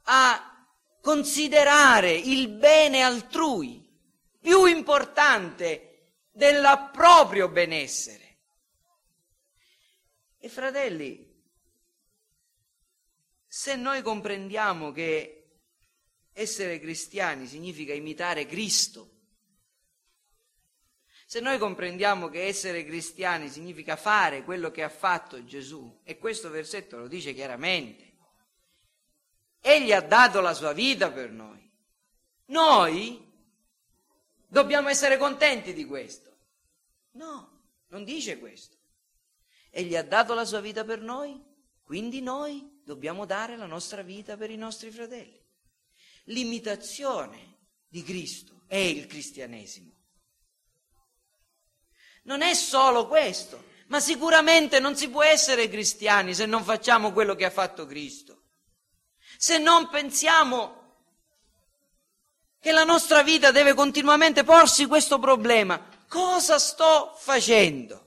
a 0.03 0.67
considerare 1.01 2.13
il 2.13 2.47
bene 2.49 3.01
altrui 3.01 3.83
più 4.39 4.65
importante 4.65 6.11
del 6.29 6.61
proprio 6.93 7.49
benessere. 7.49 8.37
E 10.37 10.47
fratelli, 10.47 11.27
se 13.47 13.75
noi 13.75 14.03
comprendiamo 14.03 14.91
che 14.91 15.53
essere 16.33 16.79
cristiani 16.79 17.47
significa 17.47 17.93
imitare 17.93 18.45
Cristo, 18.45 19.16
se 21.29 21.41
noi 21.41 21.57
comprendiamo 21.57 22.29
che 22.29 22.45
essere 22.45 22.85
cristiani 22.85 23.49
significa 23.49 23.97
fare 23.97 24.45
quello 24.45 24.71
che 24.71 24.81
ha 24.81 24.89
fatto 24.89 25.43
Gesù, 25.43 25.99
e 26.05 26.17
questo 26.17 26.49
versetto 26.49 26.95
lo 26.97 27.09
dice 27.09 27.33
chiaramente, 27.33 28.15
Egli 29.59 29.91
ha 29.91 29.99
dato 29.99 30.39
la 30.39 30.53
sua 30.53 30.71
vita 30.71 31.11
per 31.11 31.31
noi. 31.31 31.69
Noi 32.45 33.29
dobbiamo 34.47 34.87
essere 34.87 35.17
contenti 35.17 35.73
di 35.73 35.83
questo. 35.83 36.33
No, 37.15 37.63
non 37.87 38.05
dice 38.05 38.39
questo. 38.39 38.77
Egli 39.69 39.97
ha 39.97 40.03
dato 40.03 40.33
la 40.33 40.45
sua 40.45 40.61
vita 40.61 40.85
per 40.85 41.01
noi, 41.01 41.43
quindi 41.83 42.21
noi 42.21 42.79
dobbiamo 42.85 43.25
dare 43.25 43.57
la 43.57 43.65
nostra 43.65 44.01
vita 44.01 44.37
per 44.37 44.49
i 44.49 44.55
nostri 44.55 44.91
fratelli. 44.91 45.45
L'imitazione 46.27 47.57
di 47.85 48.01
Cristo 48.01 48.61
è 48.65 48.77
il 48.77 49.07
cristianesimo. 49.07 49.96
Non 52.27 52.41
è 52.41 52.53
solo 52.53 53.07
questo, 53.07 53.63
ma 53.87 54.01
sicuramente 54.01 54.79
non 54.79 54.97
si 54.97 55.09
può 55.09 55.23
essere 55.23 55.69
cristiani 55.69 56.33
se 56.33 56.45
non 56.45 56.61
facciamo 56.61 57.13
quello 57.13 57.35
che 57.35 57.45
ha 57.45 57.49
fatto 57.49 57.85
Cristo. 57.85 58.41
Se 59.37 59.57
non 59.57 59.87
pensiamo 59.87 60.75
che 62.59 62.73
la 62.73 62.83
nostra 62.83 63.23
vita 63.23 63.51
deve 63.51 63.73
continuamente 63.73 64.43
porsi 64.43 64.87
questo 64.87 65.19
problema. 65.19 65.81
Cosa 66.09 66.59
sto 66.59 67.15
facendo? 67.17 68.05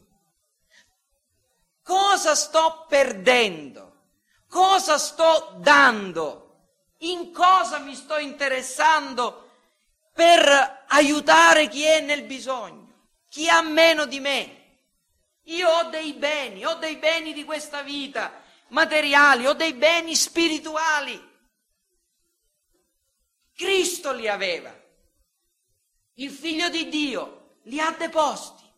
Cosa 1.82 2.34
sto 2.34 2.84
perdendo? 2.88 4.02
Cosa 4.50 4.98
sto 4.98 5.56
dando? 5.60 6.66
In 6.98 7.32
cosa 7.32 7.78
mi 7.78 7.94
sto 7.94 8.18
interessando 8.18 9.48
per 10.12 10.84
aiutare 10.88 11.68
chi 11.68 11.84
è 11.84 12.00
nel 12.00 12.24
bisogno? 12.24 12.79
Chi 13.30 13.48
ha 13.48 13.62
meno 13.62 14.04
di 14.04 14.20
me. 14.20 14.58
Io 15.44 15.68
ho 15.68 15.84
dei 15.84 16.12
beni, 16.12 16.66
ho 16.66 16.74
dei 16.74 16.96
beni 16.96 17.32
di 17.32 17.44
questa 17.44 17.82
vita 17.82 18.42
materiali, 18.68 19.46
ho 19.46 19.52
dei 19.52 19.72
beni 19.72 20.14
spirituali. 20.14 21.28
Cristo 23.54 24.12
li 24.12 24.28
aveva. 24.28 24.74
Il 26.14 26.30
figlio 26.30 26.68
di 26.68 26.88
Dio 26.88 27.58
li 27.64 27.80
ha 27.80 27.90
deposti. 27.92 28.68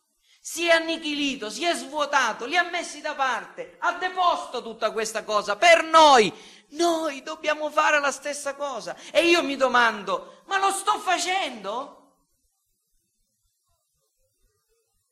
Si 0.41 0.67
è 0.67 0.73
annichilito, 0.73 1.51
si 1.51 1.65
è 1.65 1.75
svuotato, 1.75 2.47
li 2.47 2.57
ha 2.57 2.65
messi 2.65 3.01
da 3.01 3.15
parte, 3.15 3.77
ha 3.79 3.93
deposto 3.93 4.61
tutta 4.61 4.91
questa 4.91 5.23
cosa 5.23 5.57
per 5.57 5.85
noi. 5.85 6.33
Noi 6.71 7.23
dobbiamo 7.23 7.71
fare 7.71 8.01
la 8.01 8.11
stessa 8.11 8.55
cosa. 8.55 8.97
E 9.13 9.27
io 9.29 9.43
mi 9.45 9.57
domando, 9.57 10.43
ma 10.47 10.59
lo 10.59 10.73
sto 10.73 10.99
facendo? 10.99 12.02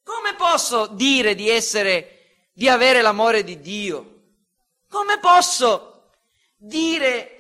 Come 0.03 0.35
posso 0.35 0.87
dire 0.87 1.35
di 1.35 1.49
essere, 1.49 2.49
di 2.53 2.69
avere 2.69 3.03
l'amore 3.03 3.45
di 3.45 3.61
Dio? 3.61 4.23
Come 4.89 5.19
posso 5.19 6.11
dire 6.57 7.37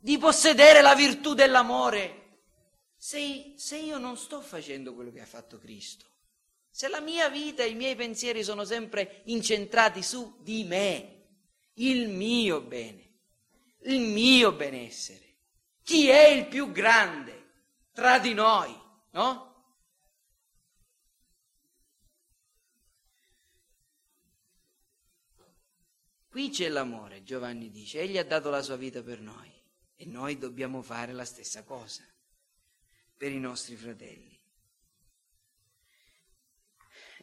di 0.00 0.18
possedere 0.18 0.80
la 0.80 0.94
virtù 0.94 1.34
dell'amore 1.34 2.22
se, 2.96 3.52
se 3.56 3.76
io 3.76 3.98
non 3.98 4.16
sto 4.16 4.40
facendo 4.40 4.94
quello 4.94 5.12
che 5.12 5.20
ha 5.20 5.26
fatto 5.26 5.58
Cristo? 5.58 6.06
Se 6.70 6.88
la 6.88 7.00
mia 7.00 7.28
vita 7.28 7.62
e 7.62 7.68
i 7.68 7.74
miei 7.74 7.94
pensieri 7.94 8.42
sono 8.42 8.64
sempre 8.64 9.20
incentrati 9.26 10.02
su 10.02 10.38
di 10.40 10.64
me, 10.64 11.26
il 11.74 12.08
mio 12.08 12.62
bene, 12.62 13.18
il 13.82 14.00
mio 14.00 14.52
benessere. 14.52 15.36
Chi 15.82 16.08
è 16.08 16.28
il 16.28 16.46
più 16.46 16.72
grande 16.72 17.42
tra 17.92 18.18
di 18.18 18.32
noi, 18.32 18.74
no? 19.12 19.53
Qui 26.34 26.50
c'è 26.50 26.68
l'amore, 26.68 27.22
Giovanni 27.22 27.70
dice, 27.70 28.00
egli 28.00 28.18
ha 28.18 28.24
dato 28.24 28.50
la 28.50 28.60
sua 28.60 28.74
vita 28.74 29.04
per 29.04 29.20
noi 29.20 29.48
e 29.94 30.04
noi 30.04 30.36
dobbiamo 30.36 30.82
fare 30.82 31.12
la 31.12 31.24
stessa 31.24 31.62
cosa 31.62 32.02
per 33.16 33.30
i 33.30 33.38
nostri 33.38 33.76
fratelli. 33.76 34.36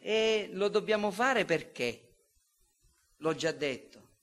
E 0.00 0.48
lo 0.54 0.68
dobbiamo 0.68 1.10
fare 1.10 1.44
perché? 1.44 2.20
L'ho 3.16 3.34
già 3.34 3.52
detto, 3.52 4.14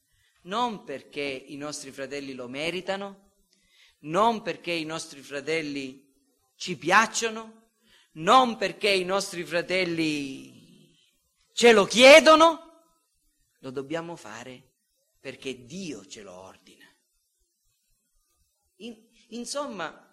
non 0.46 0.84
perché 0.84 1.22
i 1.22 1.56
nostri 1.56 1.92
fratelli 1.92 2.34
lo 2.34 2.48
meritano, 2.48 3.34
non 4.00 4.42
perché 4.42 4.72
i 4.72 4.86
nostri 4.86 5.22
fratelli 5.22 6.04
ci 6.56 6.76
piacciono, 6.78 7.74
non 8.14 8.58
perché 8.58 8.90
i 8.90 9.06
nostri 9.06 9.44
fratelli 9.44 10.98
ce 11.54 11.74
lo 11.74 11.86
chiedono, 11.86 12.88
lo 13.60 13.70
dobbiamo 13.70 14.16
fare 14.16 14.69
perché 15.20 15.66
Dio 15.66 16.06
ce 16.06 16.22
lo 16.22 16.34
ordina. 16.34 16.86
In, 18.78 18.96
insomma, 19.30 20.08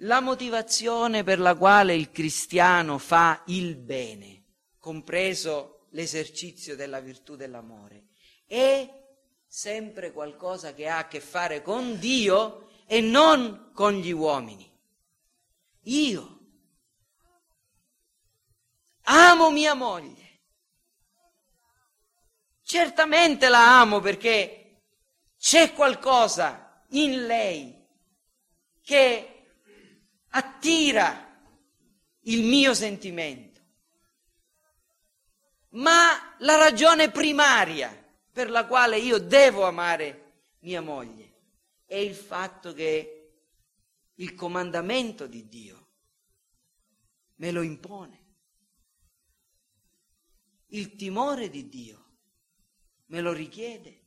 la 0.00 0.20
motivazione 0.20 1.24
per 1.24 1.38
la 1.38 1.54
quale 1.54 1.94
il 1.94 2.10
cristiano 2.10 2.98
fa 2.98 3.42
il 3.46 3.76
bene, 3.76 4.44
compreso 4.78 5.86
l'esercizio 5.90 6.76
della 6.76 7.00
virtù 7.00 7.34
dell'amore, 7.36 8.08
è 8.46 8.88
sempre 9.46 10.12
qualcosa 10.12 10.74
che 10.74 10.88
ha 10.88 10.98
a 10.98 11.08
che 11.08 11.20
fare 11.20 11.62
con 11.62 11.98
Dio 11.98 12.68
e 12.86 13.00
non 13.00 13.70
con 13.72 13.94
gli 13.94 14.10
uomini. 14.10 14.70
Io 15.82 16.34
amo 19.02 19.50
mia 19.50 19.74
moglie 19.74 20.25
Certamente 22.68 23.48
la 23.48 23.78
amo 23.78 24.00
perché 24.00 24.80
c'è 25.38 25.72
qualcosa 25.72 26.84
in 26.88 27.24
lei 27.24 27.72
che 28.82 29.46
attira 30.30 31.46
il 32.22 32.42
mio 32.42 32.74
sentimento, 32.74 33.60
ma 35.74 36.34
la 36.38 36.56
ragione 36.56 37.08
primaria 37.12 38.04
per 38.32 38.50
la 38.50 38.66
quale 38.66 38.98
io 38.98 39.18
devo 39.18 39.64
amare 39.64 40.48
mia 40.62 40.80
moglie 40.80 41.34
è 41.84 41.94
il 41.94 42.16
fatto 42.16 42.72
che 42.72 43.42
il 44.14 44.34
comandamento 44.34 45.28
di 45.28 45.46
Dio 45.46 45.88
me 47.36 47.52
lo 47.52 47.62
impone. 47.62 48.24
Il 50.70 50.96
timore 50.96 51.48
di 51.48 51.68
Dio 51.68 52.05
me 53.06 53.20
lo 53.20 53.32
richiede. 53.32 54.02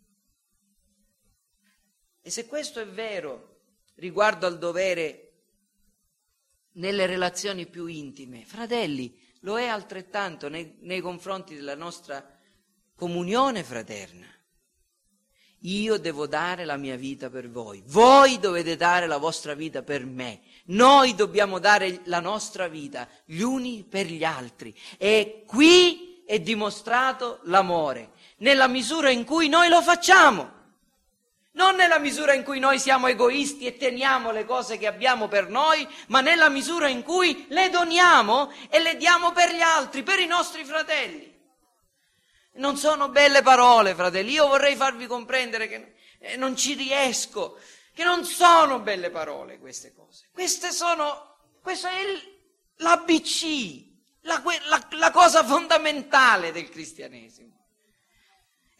E 2.22 2.30
se 2.30 2.48
questo 2.48 2.80
è 2.80 2.88
vero 2.88 3.62
riguardo 3.96 4.46
al 4.46 4.58
dovere 4.58 5.26
nelle 6.74 7.06
relazioni 7.06 7.66
più 7.68 7.86
intime, 7.88 8.46
fratelli, 8.46 9.18
lo 9.42 9.58
è 9.58 9.68
altrettanto 9.68 10.50
nei, 10.50 10.78
nei 10.82 11.02
confronti 11.02 11.56
della 11.56 11.76
nostra 11.76 12.38
comunione 12.96 13.64
fraterna. 13.64 14.28
Io 15.64 15.98
devo 15.98 16.26
dare 16.26 16.64
la 16.64 16.78
mia 16.78 16.96
vita 16.96 17.30
per 17.30 17.50
voi, 17.50 17.84
voi 17.88 18.40
dovete 18.40 18.78
dare 18.78 19.08
la 19.08 19.18
vostra 19.18 19.56
vita 19.56 19.84
per 19.84 20.06
me, 20.06 20.42
noi 20.66 21.16
dobbiamo 21.16 21.60
dare 21.60 22.02
la 22.06 22.22
nostra 22.22 22.70
vita 22.70 23.10
gli 23.26 23.42
uni 23.42 23.84
per 23.84 24.06
gli 24.06 24.24
altri 24.24 24.74
e 24.98 25.44
qui 25.46 26.24
è 26.26 26.40
dimostrato 26.40 27.40
l'amore, 27.44 28.12
nella 28.40 28.68
misura 28.68 29.10
in 29.10 29.24
cui 29.26 29.50
noi 29.50 29.70
lo 29.70 29.82
facciamo, 29.82 30.58
non 31.54 31.76
nella 31.76 32.00
misura 32.00 32.34
in 32.34 32.44
cui 32.44 32.60
noi 32.60 32.80
siamo 32.80 33.08
egoisti 33.08 33.66
e 33.66 33.76
teniamo 33.76 34.32
le 34.32 34.46
cose 34.46 34.78
che 34.78 34.88
abbiamo 34.88 35.28
per 35.28 35.50
noi, 35.50 35.88
ma 36.08 36.22
nella 36.22 36.48
misura 36.48 36.88
in 36.88 37.04
cui 37.04 37.46
le 37.50 37.70
doniamo 37.70 38.52
e 38.70 38.80
le 38.80 38.96
diamo 38.96 39.32
per 39.32 39.54
gli 39.54 39.62
altri, 39.62 40.04
per 40.04 40.20
i 40.20 40.26
nostri 40.26 40.64
fratelli. 40.64 41.38
Non 42.54 42.78
sono 42.78 43.10
belle 43.10 43.42
parole, 43.42 43.94
fratelli, 43.94 44.32
io 44.32 44.48
vorrei 44.48 44.76
farvi 44.76 45.08
comprendere 45.08 45.68
che 45.68 45.96
eh, 46.20 46.36
non 46.38 46.56
ci 46.56 46.76
riesco, 46.76 47.60
che 47.94 48.04
non 48.04 48.24
sono 48.24 48.80
belle 48.80 49.10
parole 49.10 49.60
queste 49.60 49.94
cose. 49.94 50.28
Queste 50.32 50.72
sono, 50.72 51.38
questo 51.62 51.88
è 51.88 52.04
l'ABC, 52.78 53.86
la, 54.22 54.42
la, 54.68 54.88
la 54.92 55.12
cosa 55.12 55.44
fondamentale 55.44 56.52
del 56.52 56.70
cristianesimo. 56.70 57.59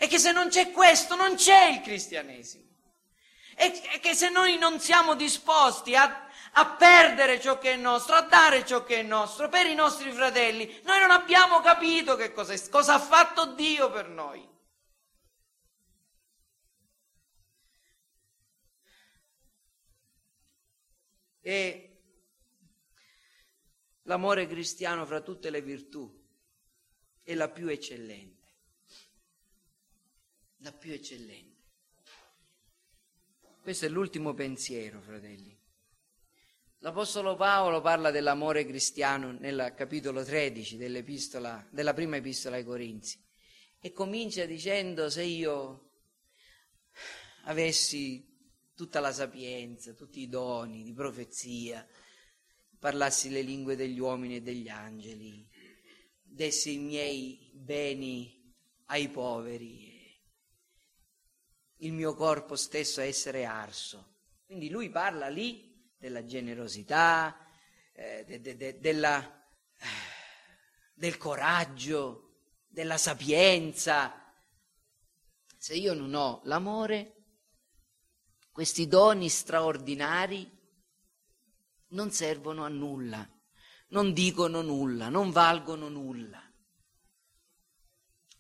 E 0.02 0.08
che 0.08 0.18
se 0.18 0.32
non 0.32 0.48
c'è 0.48 0.72
questo, 0.72 1.16
non 1.16 1.36
c'è 1.36 1.72
il 1.72 1.82
cristianesimo. 1.82 2.64
E 3.54 4.00
che 4.00 4.16
se 4.16 4.30
noi 4.30 4.58
non 4.58 4.80
siamo 4.80 5.14
disposti 5.14 5.94
a, 5.94 6.26
a 6.54 6.66
perdere 6.78 7.42
ciò 7.42 7.58
che 7.58 7.74
è 7.74 7.76
nostro, 7.76 8.16
a 8.16 8.22
dare 8.22 8.66
ciò 8.66 8.86
che 8.86 9.02
è 9.02 9.04
nostro 9.04 9.50
per 9.50 9.66
i 9.66 9.76
nostri 9.76 10.10
fratelli, 10.14 10.80
noi 10.86 11.02
non 11.02 11.12
abbiamo 11.12 11.60
capito 11.60 12.16
che 12.16 12.32
cosa, 12.32 12.56
cosa 12.70 12.94
ha 12.94 13.00
fatto 13.00 13.54
Dio 13.56 13.92
per 13.92 14.08
noi. 14.08 14.48
E 21.42 22.02
l'amore 24.04 24.48
cristiano 24.48 25.06
fra 25.06 25.20
tutte 25.20 25.50
le 25.50 25.62
virtù 25.62 26.10
è 27.22 27.34
la 27.34 27.50
più 27.50 27.68
eccellente 27.68 28.39
la 30.60 30.72
più 30.72 30.92
eccellente. 30.92 31.58
Questo 33.62 33.86
è 33.86 33.90
l'ultimo 33.90 34.34
pensiero, 34.34 35.02
fratelli. 35.02 35.58
L'Apostolo 36.80 37.36
Paolo 37.36 37.82
parla 37.82 38.10
dell'amore 38.10 38.66
cristiano 38.66 39.34
nel 39.34 39.74
capitolo 39.76 40.24
13 40.24 40.78
della 40.78 41.94
prima 41.94 42.16
epistola 42.16 42.56
ai 42.56 42.64
Corinzi 42.64 43.22
e 43.82 43.92
comincia 43.92 44.46
dicendo 44.46 45.10
se 45.10 45.24
io 45.24 45.92
avessi 47.44 48.26
tutta 48.74 49.02
la 49.02 49.12
sapienza, 49.12 49.94
tutti 49.94 50.22
i 50.22 50.30
doni 50.30 50.84
di 50.84 50.94
profezia, 50.94 51.86
parlassi 52.80 53.30
le 53.30 53.42
lingue 53.42 53.76
degli 53.76 54.00
uomini 54.00 54.38
e 54.38 54.42
degli 54.42 54.70
angeli, 54.70 55.46
dessi 56.24 56.76
i 56.76 56.78
miei 56.78 57.52
beni 57.54 58.56
ai 58.86 59.10
poveri 59.10 59.89
il 61.80 61.94
mio 61.94 62.14
corpo 62.16 62.56
stesso 62.56 63.00
a 63.00 63.06
essere 63.06 63.46
arso. 63.46 64.18
Quindi 64.46 64.70
lui 64.70 64.90
parla 64.90 65.28
lì 65.28 65.92
della 65.98 66.26
generosità, 66.26 67.38
eh, 67.94 68.24
de, 68.26 68.42
de, 68.42 68.56
de, 68.56 68.80
della, 68.80 69.22
eh, 69.78 69.86
del 70.94 71.18
coraggio, 71.18 72.40
della 72.68 72.98
sapienza. 72.98 74.34
Se 75.58 75.76
io 75.76 75.94
non 75.94 76.14
ho 76.14 76.42
l'amore, 76.46 77.16
questi 78.52 78.88
doni 78.88 79.30
straordinari 79.30 80.58
non 81.90 82.12
servono 82.12 82.66
a 82.66 82.70
nulla, 82.70 83.28
non 83.90 84.14
dicono 84.14 84.62
nulla, 84.62 85.10
non 85.10 85.32
valgono 85.32 85.90
nulla. 85.90 86.42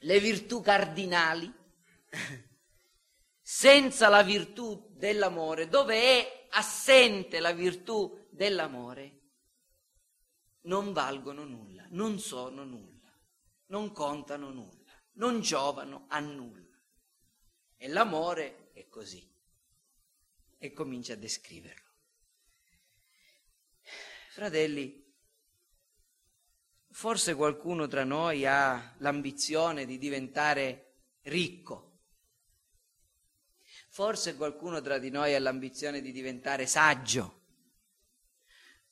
Le 0.01 0.19
virtù 0.19 0.61
cardinali 0.61 1.53
senza 3.51 4.09
la 4.09 4.21
virtù 4.21 4.91
dell'amore, 4.91 5.67
dove 5.67 5.99
è 5.99 6.47
assente 6.51 7.39
la 7.39 7.51
virtù 7.51 8.27
dell'amore, 8.29 9.21
non 10.65 10.93
valgono 10.93 11.45
nulla, 11.45 11.87
non 11.89 12.19
sono 12.19 12.63
nulla, 12.63 13.11
non 13.69 13.91
contano 13.91 14.51
nulla, 14.51 14.93
non 15.13 15.41
giovano 15.41 16.05
a 16.09 16.19
nulla. 16.19 16.79
E 17.75 17.87
l'amore 17.87 18.69
è 18.73 18.87
così. 18.87 19.27
E 20.59 20.71
comincia 20.71 21.13
a 21.13 21.17
descriverlo. 21.17 21.89
Fratelli, 24.29 25.11
forse 26.91 27.33
qualcuno 27.33 27.87
tra 27.87 28.03
noi 28.03 28.45
ha 28.45 28.93
l'ambizione 28.99 29.87
di 29.87 29.97
diventare 29.97 30.97
ricco 31.23 31.88
Forse 33.89 34.35
qualcuno 34.35 34.81
tra 34.81 34.97
di 34.97 35.09
noi 35.09 35.35
ha 35.35 35.39
l'ambizione 35.39 36.01
di 36.01 36.11
diventare 36.11 36.65
saggio. 36.65 37.37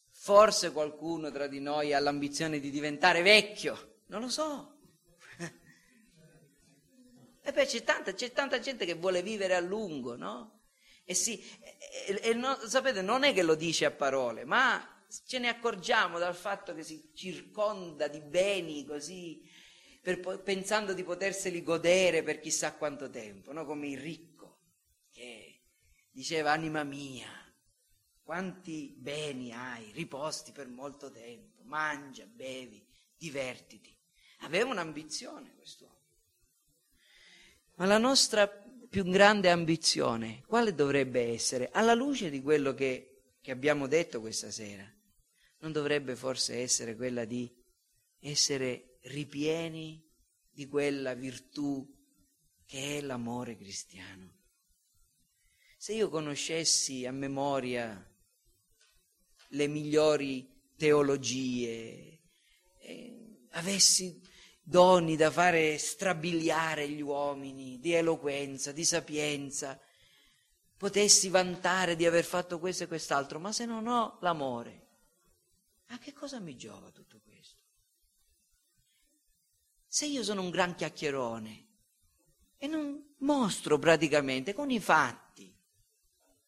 Forse 0.09 0.71
qualcuno 0.71 1.31
tra 1.31 1.47
di 1.47 1.59
noi 1.59 1.93
ha 1.93 1.99
l'ambizione 1.99 2.59
di 2.59 2.69
diventare 2.69 3.21
vecchio. 3.21 4.01
Non 4.07 4.21
lo 4.21 4.29
so. 4.29 4.77
E 7.47 7.53
poi 7.53 7.65
c'è 7.65 7.81
tanta, 7.81 8.13
c'è 8.13 8.33
tanta 8.33 8.59
gente 8.59 8.85
che 8.85 8.95
vuole 8.95 9.21
vivere 9.21 9.55
a 9.55 9.61
lungo, 9.61 10.17
no? 10.17 10.63
E 11.05 11.13
sì, 11.13 11.41
e, 12.05 12.19
e 12.21 12.33
no, 12.33 12.57
sapete, 12.67 13.01
non 13.01 13.23
è 13.23 13.33
che 13.33 13.41
lo 13.41 13.55
dice 13.55 13.85
a 13.85 13.91
parole, 13.91 14.43
ma 14.43 15.05
ce 15.25 15.39
ne 15.39 15.47
accorgiamo 15.47 16.19
dal 16.19 16.35
fatto 16.35 16.75
che 16.75 16.83
si 16.83 17.11
circonda 17.13 18.09
di 18.09 18.19
beni 18.19 18.83
così, 18.83 19.41
per, 20.01 20.41
pensando 20.43 20.91
di 20.91 21.05
poterseli 21.05 21.63
godere 21.63 22.21
per 22.21 22.41
chissà 22.41 22.73
quanto 22.73 23.09
tempo, 23.09 23.53
no? 23.53 23.63
come 23.65 23.87
il 23.87 23.99
ricco 23.99 24.36
che 24.36 24.36
diceva 26.17 26.51
anima 26.51 26.83
mia, 26.83 27.29
quanti 28.23 28.91
beni 28.97 29.53
hai, 29.53 29.91
riposti 29.91 30.51
per 30.51 30.67
molto 30.67 31.11
tempo, 31.11 31.61
mangia, 31.61 32.25
bevi, 32.25 32.83
divertiti. 33.15 33.95
Aveva 34.39 34.71
un'ambizione 34.71 35.53
quest'uomo. 35.53 36.01
Ma 37.75 37.85
la 37.85 37.99
nostra 37.99 38.47
più 38.47 39.03
grande 39.03 39.51
ambizione, 39.51 40.41
quale 40.47 40.73
dovrebbe 40.73 41.21
essere? 41.33 41.69
Alla 41.71 41.93
luce 41.93 42.31
di 42.31 42.41
quello 42.41 42.73
che, 42.73 43.35
che 43.39 43.51
abbiamo 43.51 43.85
detto 43.85 44.19
questa 44.19 44.49
sera, 44.49 44.91
non 45.59 45.71
dovrebbe 45.71 46.15
forse 46.15 46.55
essere 46.55 46.95
quella 46.95 47.25
di 47.25 47.47
essere 48.21 48.97
ripieni 49.01 50.03
di 50.49 50.65
quella 50.65 51.13
virtù 51.13 51.87
che 52.65 52.97
è 52.97 53.01
l'amore 53.01 53.55
cristiano. 53.55 54.36
Se 55.79 55.93
io 55.93 56.09
conoscessi 56.09 57.05
a 57.05 57.11
memoria 57.11 58.03
le 59.49 59.67
migliori 59.67 60.71
teologie, 60.75 62.19
eh, 62.79 63.47
avessi 63.51 64.19
doni 64.59 65.15
da 65.15 65.29
fare 65.29 65.77
strabiliare 65.77 66.89
gli 66.89 67.01
uomini 67.01 67.79
di 67.79 67.93
eloquenza, 67.93 68.71
di 68.71 68.83
sapienza, 68.83 69.79
potessi 70.75 71.29
vantare 71.29 71.95
di 71.95 72.07
aver 72.07 72.25
fatto 72.25 72.57
questo 72.57 72.85
e 72.85 72.87
quest'altro, 72.87 73.39
ma 73.39 73.51
se 73.51 73.65
non 73.65 73.85
ho 73.85 74.17
l'amore, 74.21 74.87
a 75.89 75.99
che 75.99 76.11
cosa 76.11 76.39
mi 76.39 76.57
giova 76.57 76.89
tutto 76.89 77.21
questo? 77.23 77.61
Se 79.85 80.07
io 80.07 80.23
sono 80.23 80.41
un 80.41 80.49
gran 80.49 80.73
chiacchierone 80.73 81.67
e 82.57 82.65
non 82.65 83.13
mostro 83.19 83.77
praticamente 83.77 84.53
con 84.53 84.71
i 84.71 84.79
fatti 84.79 85.26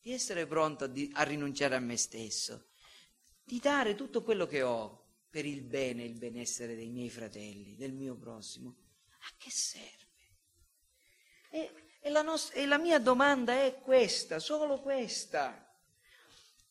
di 0.01 0.11
essere 0.11 0.47
pronto 0.47 0.85
a, 0.85 0.87
di, 0.87 1.09
a 1.13 1.23
rinunciare 1.23 1.75
a 1.75 1.79
me 1.79 1.97
stesso, 1.97 2.69
di 3.43 3.59
dare 3.59 3.95
tutto 3.95 4.23
quello 4.23 4.45
che 4.45 4.61
ho 4.61 4.99
per 5.29 5.45
il 5.45 5.61
bene 5.61 6.03
e 6.03 6.07
il 6.07 6.17
benessere 6.17 6.75
dei 6.75 6.89
miei 6.89 7.09
fratelli, 7.09 7.75
del 7.75 7.93
mio 7.93 8.15
prossimo. 8.15 8.75
A 9.21 9.33
che 9.37 9.51
serve? 9.51 10.07
E, 11.51 11.71
e, 12.01 12.09
la, 12.09 12.21
nostra, 12.21 12.55
e 12.55 12.65
la 12.65 12.77
mia 12.77 12.99
domanda 12.99 13.53
è 13.63 13.79
questa, 13.79 14.39
solo 14.39 14.79
questa. 14.79 15.65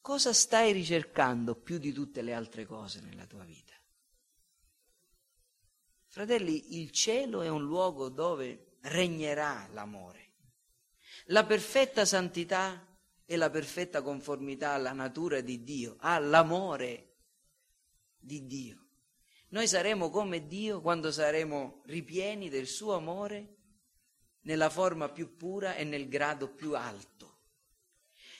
Cosa 0.00 0.32
stai 0.32 0.72
ricercando 0.72 1.54
più 1.54 1.78
di 1.78 1.92
tutte 1.92 2.22
le 2.22 2.32
altre 2.32 2.64
cose 2.64 3.00
nella 3.00 3.26
tua 3.26 3.44
vita? 3.44 3.74
Fratelli, 6.06 6.80
il 6.80 6.90
cielo 6.90 7.42
è 7.42 7.48
un 7.48 7.62
luogo 7.62 8.08
dove 8.08 8.78
regnerà 8.82 9.68
l'amore. 9.72 10.32
La 11.26 11.44
perfetta 11.44 12.04
santità 12.04 12.87
e 13.30 13.36
la 13.36 13.50
perfetta 13.50 14.00
conformità 14.00 14.70
alla 14.70 14.92
natura 14.92 15.42
di 15.42 15.62
Dio, 15.62 15.96
all'amore 15.98 17.16
di 18.18 18.46
Dio. 18.46 18.86
Noi 19.48 19.68
saremo 19.68 20.08
come 20.08 20.46
Dio 20.46 20.80
quando 20.80 21.12
saremo 21.12 21.82
ripieni 21.84 22.48
del 22.48 22.66
suo 22.66 22.94
amore 22.94 23.56
nella 24.44 24.70
forma 24.70 25.10
più 25.10 25.36
pura 25.36 25.74
e 25.74 25.84
nel 25.84 26.08
grado 26.08 26.48
più 26.48 26.74
alto. 26.74 27.40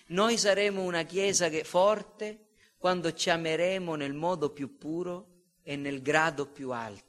Noi 0.07 0.39
saremo 0.39 0.83
una 0.83 1.03
Chiesa 1.03 1.51
che 1.51 1.65
forte 1.65 2.47
quando 2.79 3.13
ci 3.13 3.29
ameremo 3.29 3.95
nel 3.95 4.15
modo 4.15 4.55
più 4.55 4.79
puro 4.79 5.43
e 5.63 5.77
nel 5.77 6.01
grado 6.01 6.47
più 6.47 6.71
alto. 6.71 7.08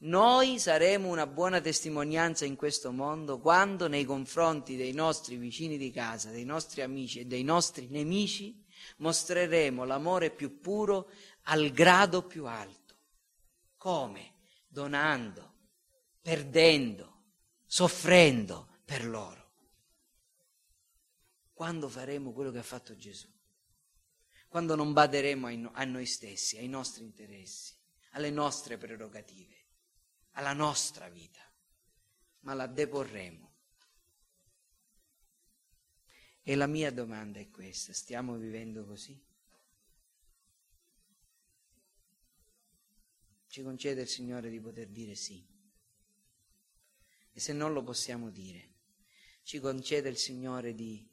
Noi 0.00 0.60
saremo 0.60 1.08
una 1.08 1.26
buona 1.26 1.60
testimonianza 1.60 2.44
in 2.44 2.54
questo 2.54 2.92
mondo 2.92 3.40
quando 3.40 3.88
nei 3.88 4.04
confronti 4.04 4.76
dei 4.76 4.92
nostri 4.92 5.36
vicini 5.36 5.76
di 5.76 5.90
casa, 5.90 6.30
dei 6.30 6.44
nostri 6.44 6.82
amici 6.82 7.18
e 7.18 7.24
dei 7.24 7.42
nostri 7.42 7.88
nemici 7.88 8.64
mostreremo 8.98 9.84
l'amore 9.84 10.30
più 10.30 10.60
puro 10.60 11.10
al 11.44 11.70
grado 11.70 12.24
più 12.24 12.46
alto. 12.46 12.96
Come? 13.76 14.34
Donando, 14.68 15.54
perdendo, 16.22 17.24
soffrendo 17.66 18.68
per 18.84 19.04
loro. 19.04 19.50
Quando 21.52 21.88
faremo 21.88 22.32
quello 22.32 22.52
che 22.52 22.58
ha 22.58 22.62
fatto 22.62 22.94
Gesù? 22.94 23.26
Quando 24.46 24.76
non 24.76 24.92
baderemo 24.92 25.70
a 25.72 25.84
noi 25.84 26.06
stessi, 26.06 26.56
ai 26.56 26.68
nostri 26.68 27.02
interessi, 27.02 27.74
alle 28.12 28.30
nostre 28.30 28.78
prerogative 28.78 29.57
alla 30.38 30.52
nostra 30.52 31.08
vita, 31.08 31.42
ma 32.40 32.54
la 32.54 32.68
deporremo. 32.68 33.46
E 36.42 36.54
la 36.54 36.68
mia 36.68 36.92
domanda 36.92 37.40
è 37.40 37.50
questa, 37.50 37.92
stiamo 37.92 38.36
vivendo 38.36 38.86
così? 38.86 39.20
Ci 43.48 43.62
concede 43.62 44.02
il 44.02 44.08
Signore 44.08 44.48
di 44.48 44.60
poter 44.60 44.86
dire 44.86 45.16
sì. 45.16 45.44
E 47.32 47.40
se 47.40 47.52
non 47.52 47.72
lo 47.72 47.82
possiamo 47.82 48.30
dire, 48.30 48.74
ci 49.42 49.58
concede 49.58 50.08
il 50.08 50.16
Signore 50.16 50.72
di 50.72 51.06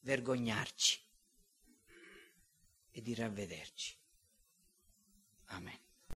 vergognarci 0.00 1.00
e 2.90 3.00
di 3.00 3.14
ravvederci. 3.14 3.96
Amen. 5.46 5.88